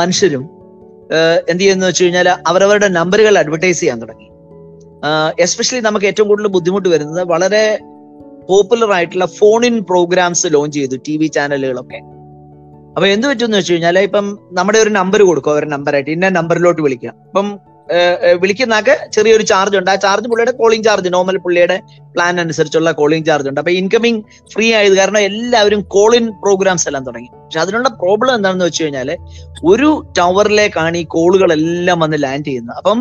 [0.00, 0.44] മനുഷ്യരും
[1.50, 4.26] എന്ത് ചെയ്യുന്ന വെച്ച് കഴിഞ്ഞാൽ അവരവരുടെ നമ്പറുകൾ അഡ്വർടൈസ് ചെയ്യാൻ തുടങ്ങി.
[5.38, 7.64] എസ്പെഷ്യലി നമുക്ക് ഏറ്റവും കൂടുതൽ ബുദ്ധിമുട്ട് വരുന്നത് വളരെ
[8.48, 12.00] പോപ്പുലർ ആയിട്ടുള്ള ഫോൺ ഇൻ പ്രോഗ്രാംസ് ലോഞ്ച് ചെയ്തു ടി വി ചാനലുകളൊക്കെ
[12.96, 17.10] അപ്പൊ എന്ത് പറ്റുമെന്ന് വെച്ച് കഴിഞ്ഞാൽ ഇപ്പം നമ്മുടെ ഒരു നമ്പർ കൊടുക്കും അവരുടെ നമ്പറായിട്ട് ഇന്ന നമ്പറിലോട്ട് വിളിക്കുക
[17.28, 17.48] അപ്പം
[18.40, 19.90] വിളിക്കുന്ന ഏഹ്, ചെറിയൊരു ചാർജ് ഉണ്ട്.
[19.90, 21.76] ആ ചാർജ് പുള്ളിയുടെ കോളിംഗ് ചാർജ് നോർമൽ പുള്ളിയുടെ
[22.14, 23.60] പ്ലാൻ അനുസരിച്ചുള്ള കോളിംഗ് ചാർജ് ഉണ്ട്.
[23.60, 24.20] അപ്പൊ ഇൻകമിങ്
[24.54, 27.30] ഫ്രീ ആയത് കാരണം എല്ലാവരും കോൾ ഇൻ പ്രോഗ്രാംസ് എല്ലാം തുടങ്ങി.
[27.36, 29.10] പക്ഷെ അതിനുള്ള പ്രോബ്ലം എന്താണെന്ന് വെച്ച് കഴിഞ്ഞാൽ
[29.64, 32.76] ഒരു ടവറിലേക്കാണ് ഈ കോളുകളെല്ലാം വന്ന് ലാൻഡ് ചെയ്യുന്നത്.
[32.78, 32.98] അപ്പം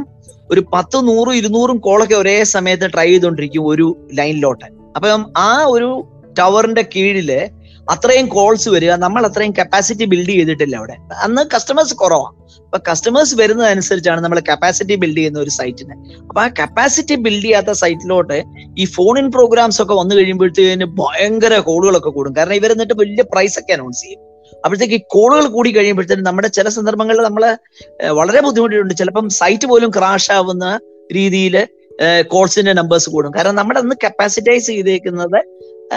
[0.52, 6.08] ഒരു പത്ത് നൂറും ഇരുന്നൂറും കോളൊക്കെ ഒരേ സമയത്ത് ട്രൈ ചെയ്തുകൊണ്ടിരിക്കും ഒരു ലൈനിലോട്ട് അപ്പം ആ ഒരു
[6.40, 7.50] ടവറിന്റെ കീഴിൽ
[7.92, 10.98] അത്രയും കോൾസ് വരിക നമ്മൾ അത്രയും കപ്പാസിറ്റി ബിൽഡ് ചെയ്തിട്ടില്ല അവിടെ.
[11.24, 15.94] അന്ന് കസ്റ്റമേഴ്സ് കുറവാണ് അപ്പൊ കസ്റ്റമേഴ്സ് വരുന്നതനുസരിച്ചാണ് നമ്മൾ കപ്പാസിറ്റി ബിൽഡ് ചെയ്യുന്ന ഒരു സൈറ്റിന്
[16.30, 18.44] അപ്പൊ ആ കപ്പാസിറ്റി ബിൽഡ് ചെയ്യാത്ത സൈറ്റിലോട്ട്
[18.78, 22.36] ഈ ഫോൺ ഇൻ പ്രോഗ്രാംസ് ഒക്കെ വന്നു കഴിയുമ്പോഴത്തേന് ഭയങ്കര കോളുകളൊക്കെ കൂടും.
[22.38, 24.35] കാരണം ഇവർ എന്നിട്ട് വലിയ പ്രൈസ് ഒക്കെ അനൗൺസ് ചെയ്യും.
[24.56, 27.58] അപ്പോഴത്തേക്ക് ഈ കോളുകൾ കൂടി കഴിയുമ്പോഴത്തേനും നമ്മുടെ ചില സന്ദർഭങ്ങളിൽ നമ്മൾ
[28.12, 28.94] വളരെ ബുദ്ധിമുട്ടിയിട്ടുണ്ട്.
[28.94, 30.80] ചിലപ്പം സൈറ്റ് പോലും ക്രാഷ് ആവുന്ന
[31.16, 31.68] രീതിയിൽ
[32.22, 33.32] കോൾസിന്റെ നമ്പേഴ്സ് കൂടും.
[33.36, 35.40] കാരണം നമ്മുടെ അന്ന് കപ്പാസിറ്റൈസ് ചെയ്തേക്കുന്നത്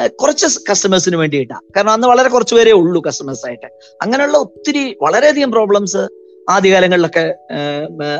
[0.07, 3.67] കുറച്ച് കസ്റ്റമേഴ്സിന് വേണ്ടിയിട്ടാണ് കാരണം അന്ന് വളരെ കുറച്ച് പേരേ ഉള്ളൂ കസ്റ്റമേഴ്സ് ആയിട്ട്
[4.03, 6.03] അങ്ങനെയുള്ള ഒത്തിരി വളരെയധികം പ്രോബ്ലംസ്
[6.51, 7.35] ആദ്യകാലങ്ങളിലൊക്കെ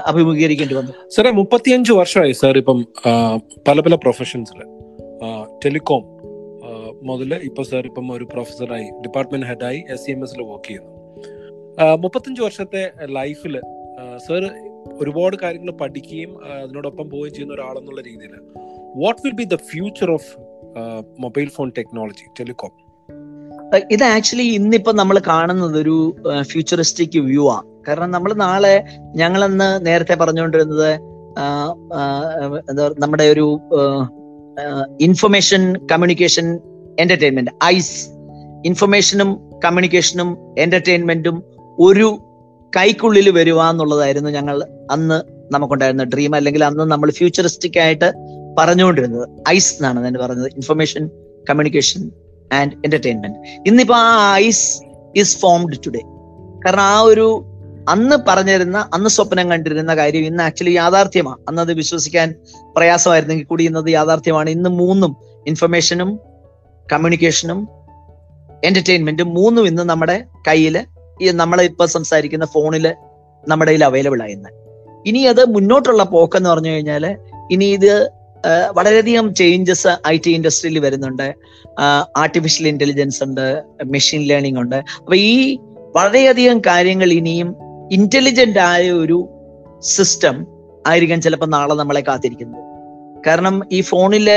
[0.07, 0.93] അഭിമുഖീകരിക്കേണ്ടി വന്നു.
[1.17, 2.87] സാറേ മുപ്പത്തിയഞ്ച് വർഷമായി സാർ ഇപ്പം
[3.69, 4.61] പല പല പ്രൊഫഷൻസിൽ
[5.65, 6.03] ടെലികോം
[7.03, 10.91] മുതൽ ഇപ്പൊ സാർ ഇപ്പം ഒരു പ്രൊഫസറായി ഡിപ്പാർട്ട്മെന്റ് ഹെഡായി എസ് സി എം എസിൽ വർക്ക് ചെയ്യുന്നു.
[11.95, 13.61] മുപ്പത്തഞ്ച് വർഷത്തെ ലൈഫിൽ
[14.17, 14.51] സാർ
[14.93, 18.31] ഒരുപാട് കാര്യങ്ങൾ പഠിക്കുകയും അതിനോടൊപ്പം പോവുകയും ചെയ്യുന്ന ഒരാളെന്നുള്ള രീതിയിൽ
[18.97, 20.37] what will be the future of
[21.21, 22.71] mobile phone technology telecom.
[23.91, 28.85] ഇത് ആക്ച്വലി ഇന്നിപ്പോ നമ്മൾ കാണുന്നത് ഒരു ഫ്യൂച്ചറിസ്റ്റിക് വ്യൂ ആണ് കാരണം നമ്മൾ നാളെ
[29.15, 30.99] ഞങ്ങളന്ന് നേരത്തെ പറഞ്ഞുകൊണ്ടിരുന്നത്
[32.99, 33.61] നമ്മുടെ ഒരു
[35.01, 36.59] ഇൻഫർമേഷൻ കമ്മ്യൂണിക്കേഷൻ
[36.99, 38.09] എന്റർടൈൻമെന്റ് ഐസ്
[38.65, 41.43] ഇൻഫർമേഷനും കമ്മ്യൂണിക്കേഷനും എന്റർടൈൻമെന്റും
[41.79, 42.19] ഒരു
[42.77, 48.13] കൈക്കുള്ളിൽ വരുക എന്നുള്ളതായിരുന്നു ഞങ്ങൾ അന്ന് നമുക്കുണ്ടായിരുന്ന ഡ്രീം അല്ലെങ്കിൽ അന്ന് നമ്മൾ ഫ്യൂച്ചറിസ്റ്റിക് ആയിട്ട്
[48.59, 49.29] പറഞ്ഞുകൊണ്ടിരുന്നത്.
[49.49, 50.47] ഐസ് എന്നാണ് ഞാൻ പറഞ്ഞത്.
[50.47, 51.07] ഇൻഫർമേഷൻ
[51.51, 52.11] കമ്മ്യൂണിക്കേഷൻ
[52.53, 54.83] ആൻഡ് എന്റർടൈൻമെന്റ് ഇന്നിപ്പോ ആ ഐസ്
[55.17, 55.99] ഈസ് ഫോംഡ് ടുഡേ
[56.65, 57.45] കാരണം ആ ഒരു
[57.89, 62.35] അന്ന് പറഞ്ഞിരുന്ന അന്ന് സ്വപ്നം കണ്ടിരുന്ന കാര്യം ഇന്ന് ആക്ച്വലി യാഥാർത്ഥ്യമാണ് അന്ന് അത് വിശ്വസിക്കാൻ
[62.77, 64.51] പ്രയാസമായിരുന്നെങ്കിൽ കൂടി ഇന്നത് യാഥാർത്ഥ്യമാണ്.
[64.51, 66.19] ഇന്ന് മൂന്നും ഇൻഫർമേഷനും
[66.93, 67.59] കമ്മ്യൂണിക്കേഷനും
[68.65, 70.77] എന്റർടൈൻമെന്റും മൂന്നും ഇന്ന് നമ്മുടെ കയ്യിൽ
[71.23, 72.87] ഈ നമ്മളെ ഇപ്പൊ സംസാരിക്കുന്ന ഫോണിൽ
[73.49, 74.51] നമ്മുടെ കയ്യിൽ അവൈലബിൾ ആയിരുന്നു
[75.07, 77.05] ഇനി അത് മുന്നോട്ടുള്ള പോക്കെന്ന് പറഞ്ഞു കഴിഞ്ഞാൽ
[77.51, 77.93] ഇനി ഇത്
[78.75, 81.35] വളരെയധികം ചേഞ്ചസ് ഐ ടി ഇൻഡസ്ട്രിയിൽ വരുന്നുണ്ട്.
[82.17, 83.47] ആർട്ടിഫിഷ്യൽ ഇന്റലിജൻസ് ഉണ്ട്
[83.85, 84.77] മെഷീൻ ലേണിംഗ് ഉണ്ട്.
[84.77, 85.59] അപ്പൊ ഈ
[85.97, 87.49] വളരെയധികം കാര്യങ്ങൾ ഇനിയും
[87.93, 89.19] ഇന്റലിജന്റ് ആയ ഒരു
[89.81, 90.47] സിസ്റ്റം
[90.87, 92.65] ആയിരിക്കാൻ ചിലപ്പോൾ നാളെ നമ്മളെ കാത്തിരിക്കുന്നത്.
[93.27, 94.29] കാരണം ഈ ഫോണിൽ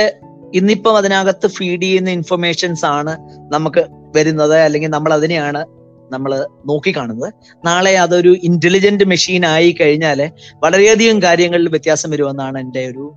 [0.54, 3.14] ഇന്നിപ്പം അതിനകത്ത് ഫീഡ് ചെയ്യുന്ന ഇൻഫർമേഷൻസ് ആണ്
[3.54, 3.84] നമുക്ക്
[4.16, 5.66] വരുന്നത് അല്ലെങ്കിൽ നമ്മൾ അതിനെയാണ്
[6.14, 7.34] നമ്മൾ നോക്കിക്കാണുന്നത്.
[7.66, 10.32] നാളെ അതൊരു ഇന്റലിജന്റ് മെഷീൻ ആയി കഴിഞ്ഞാൽ
[10.64, 13.14] വളരെയധികം കാര്യങ്ങളിൽ വ്യത്യാസം വരുമെന്നാണ് എന്റെ ഒരു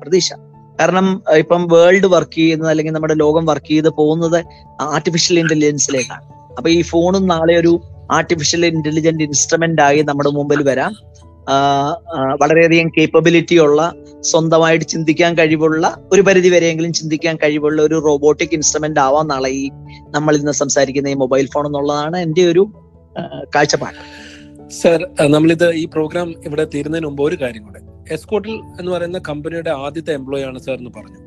[0.00, 0.32] പ്രതീക്ഷ.
[0.80, 4.44] കാരണം ഇപ്പം വേൾഡ് വർക്ക് ചെയ്യുന്നത് അല്ലെങ്കിൽ നമ്മുടെ ലോകം വർക്ക് ചെയ്ത് പോകുന്നത്
[4.80, 6.24] ആർട്ടിഫിഷ്യൽ ഇന്റലിജൻസിലേക്കാണ്
[6.56, 10.92] അപ്പൊ ഈ ഫോണും നാളെ ഒരു ആർട്ടിഫിഷ്യൽ ഇന്റലിജന്റ് ഇൻസ്ട്രുമെന്റ് ആയി നമ്മുടെ മുമ്പിൽ വരാം.
[12.40, 19.28] വളരെയധികം കേപ്പബിലിറ്റി ഉള്ള സ്വന്തമായിട്ട് ചിന്തിക്കാൻ കഴിവുള്ള ഒരു പരിധി വരെയെങ്കിലും ചിന്തിക്കാൻ കഴിവുള്ള ഒരു റോബോട്ടിക് ഇൻസ്ട്രുമെന്റ് ആവാം
[19.28, 19.70] നാളെ ഈ
[20.08, 22.72] നമ്മൾ ഇന്ന് സംസാരിക്കുന്ന ഈ മൊബൈൽ ഫോൺ എന്നുള്ളതാണ് എന്റെ ഒരു
[23.54, 23.94] കാഴ്ചപ്പാട്.
[24.70, 27.80] സർ നമ്മളിത് ഈ പ്രോഗ്രാം ഇവിടെ തീരുന്നതിന് മുമ്പ് ഒരു കാര്യം കൂടെ.
[28.10, 31.20] എസ്കോട്ടിൽ എന്ന് പറയുന്ന കമ്പനിയുടെ ആദ്യത്തെ എംപ്ലോയി ആണ് സാർ എന്ന് പറഞ്ഞു.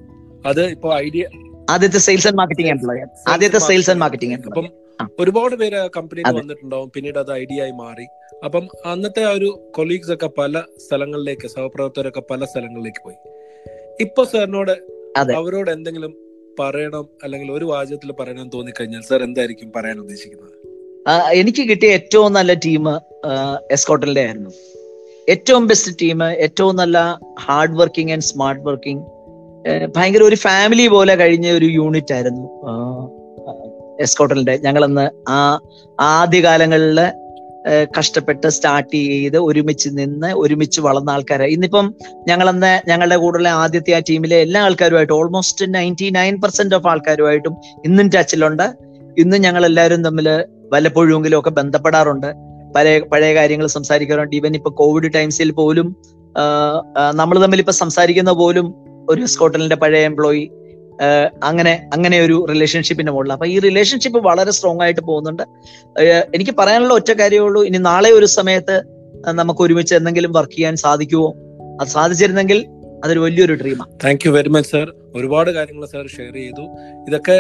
[0.46, 1.24] അത് ഇപ്പോൾ ഐഡിയ
[1.70, 4.68] ആദ്യത്തെ സെയിൽസ് ആൻഡ് മാർക്കറ്റിംഗ് എംപ്ലോയർ ആദ്യത്തെ സെയിൽസ് ആൻഡ് മാർക്കറ്റിംഗ് അപ്പം.
[5.20, 6.38] ഒരുപാട് പേര് കമ്പനിയിൽ.
[6.38, 6.92] വന്നിട്ടുണ്ടാവും.
[6.96, 8.06] പിന്നീട് അത് ഐഡിയ ആയി മാറി.
[8.46, 13.16] അപ്പം അന്നത്തെ ആ ഒരു കൊളീഗ്സ് ഒക്കെ പല സ്ഥലങ്ങളിലേക്ക് സഹപ്രവർത്തകരൊക്കെ പല സ്ഥലങ്ങളിലേക്ക് പോയി.
[14.00, 14.72] ഇപ്പൊ സാറിനോട്
[15.20, 16.18] അവരോട് എന്തെങ്കിലും
[16.60, 20.56] പറയണം അല്ലെങ്കിൽ ഒരു വാചകത്തിൽ പറയണം എന്ന് തോന്നിക്കഴിഞ്ഞാൽ സാർ എന്തായിരിക്കും പറയാൻ ഉദ്ദേശിക്കുന്നത്?
[21.32, 22.90] എനിക്ക് കിട്ടിയ ഏറ്റവും നല്ല ടീം
[23.72, 24.50] എസ്കോട്ടലിന്റെ ആയിരുന്നു.
[25.30, 29.04] ഏറ്റവും ബെസ്റ്റ് ടീം ഏറ്റവും നല്ല hard working and smart working
[29.96, 32.46] ഭയങ്കര ഒരു ഫാമിലി പോലെ കഴിഞ്ഞ ഒരു യൂണിറ്റ് ആയിരുന്നു.
[34.06, 35.40] എസ്കോട്ടലിന്റെ ഞങ്ങളന്ന് ആ
[36.00, 37.00] ആദ്യകാലങ്ങളിൽ
[37.98, 41.48] കഷ്ടപ്പെട്ട് സ്റ്റാർട്ട് ചെയ്ത് ഒരുമിച്ച് നിന്ന് ഒരുമിച്ച് വളർന്ന ആൾക്കാരെ.
[41.56, 41.86] ഇന്നിപ്പം
[42.28, 48.10] ഞങ്ങളന്ന് ഞങ്ങളുടെ കൂടെയുള്ള ആദ്യത്തെ ആ ടീമിലെ എല്ലാ ആൾക്കാരുമായിട്ടും almost ninety nine percent of ആൾക്കാരുമായിട്ടും ഇന്നും
[48.16, 48.68] ടച്ചിലുണ്ട്
[49.18, 50.30] ഇന്നും ഞങ്ങൾ എല്ലാവരും തമ്മിൽ
[50.74, 52.30] വല്ലപ്പോഴുമെങ്കിലും ഒക്കെ ബന്ധപ്പെടാറുണ്ട്.
[52.76, 54.34] പഴയ പഴയ കാര്യങ്ങൾ സംസാരിക്കാറുണ്ട്.
[54.36, 55.88] ഈവൻ ഇപ്പൊ കോവിഡ് ടൈംസിൽ പോലും
[57.14, 58.68] നമ്മൾ തമ്മിൽ ഇപ്പൊ സംസാരിക്കുന്ന പോലും
[59.10, 60.44] ഒരു സ്കോട്ടലിന്റെ പഴയ എംപ്ലോയി
[61.44, 63.32] അങ്ങനെ അങ്ങനെ ഒരു റിലേഷൻഷിപ്പിന്റെ മുകളിൽ.
[63.32, 65.44] അപ്പൊ ഈ റിലേഷൻഷിപ്പ് വളരെ സ്ട്രോങ് ആയിട്ട് പോകുന്നുണ്ട്.
[66.36, 67.62] എനിക്ക് പറയാനുള്ള ഒറ്റ കാര്യമേ ഉള്ളൂ.
[67.64, 68.76] ഇനി നാളെ ഒരു സമയത്ത്
[69.32, 71.30] നമുക്ക് ഒരുമിച്ച് എന്തെങ്കിലും വർക്ക് ചെയ്യാൻ സാധിക്കുമോ
[71.82, 72.60] അത് സാധിച്ചിരുന്നെങ്കിൽ
[73.04, 76.64] അതൊരു വലിയൊരു ഡ്രീമാണ് thank you very much sir ഒരുപാട് കാര്യങ്ങൾ സർ ഷെയർ ചെയ്തു.
[77.08, 77.38] ഇതൊക്കെ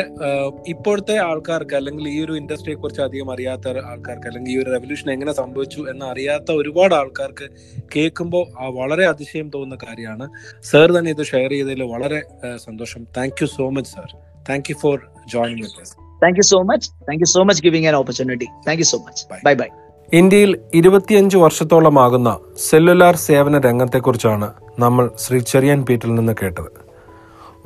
[0.67, 5.33] ഇപ്പോഴത്തെ ആൾക്കാർക്ക് അല്ലെങ്കിൽ ഈ ഒരു ഇൻഡസ്ട്രിയെ കുറിച്ച് അധികം അറിയാത്ത ആൾക്കാർക്ക് അല്ലെങ്കിൽ ഈ ഒരു റെവല്യൂഷൻ എങ്ങനെ
[5.33, 7.47] സംഭവിച്ചു എന്ന് അറിയാത്ത ഒരുപാട് ആൾക്കാർക്ക്
[7.95, 10.27] കേൾക്കുമ്പോൾ വളരെ അതിശയം തോന്നുന്ന കാര്യമാണ്.
[10.63, 12.21] സർ തന്നെ ഇത് ഷെയർ ചെയ്തതിൽ വളരെ
[12.57, 13.03] സന്തോഷം.
[13.17, 14.09] Thank you so much sir
[14.49, 17.95] thank you for joining with thank you so much thank you so much giving an
[17.95, 19.43] opportunity thank you so much Bye.
[19.43, 19.69] Bye bye
[20.13, 24.47] ഇന്ത്യയിൽ ഇരുപത്തിയഞ്ച് വർഷത്തോളമാകുന്ന സെല്ലുലാർ സേവന രംഗത്തെക്കുറിച്ചാണ്
[24.79, 26.89] നമ്മൾ ശ്രീ ചെറിയാൻ പീറ്റിൽ നിന്ന് കേട്ടത്.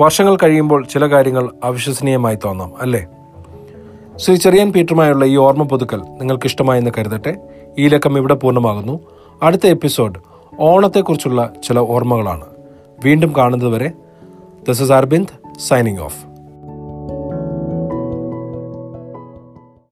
[0.01, 3.05] വർഷങ്ങൾ കഴിയുമ്പോൾ ചില കാര്യങ്ങൾ അവിശ്വസനീയമായി തോന്നാം അല്ലേ?
[4.15, 7.35] ശ്രീ ചെറിയാൻ പീറ്ററുമായുള്ള ഈ ഓർമ്മ പുതുക്കൽ നിങ്ങൾക്ക് ഇഷ്ടമായെന്ന് കരുതട്ടെ.
[7.79, 8.99] ഈ ലക്കം ഇവിടെ പൂർണമാകുന്നു.
[9.43, 10.19] അടുത്ത എപ്പിസോഡ്
[10.59, 12.45] ഓണത്തെക്കുറിച്ചുള്ള ചില ഓർമ്മകളാണ്.
[13.03, 13.91] വീണ്ടും കാണുന്നതുവരെ
[14.67, 16.25] this is Arbind signing off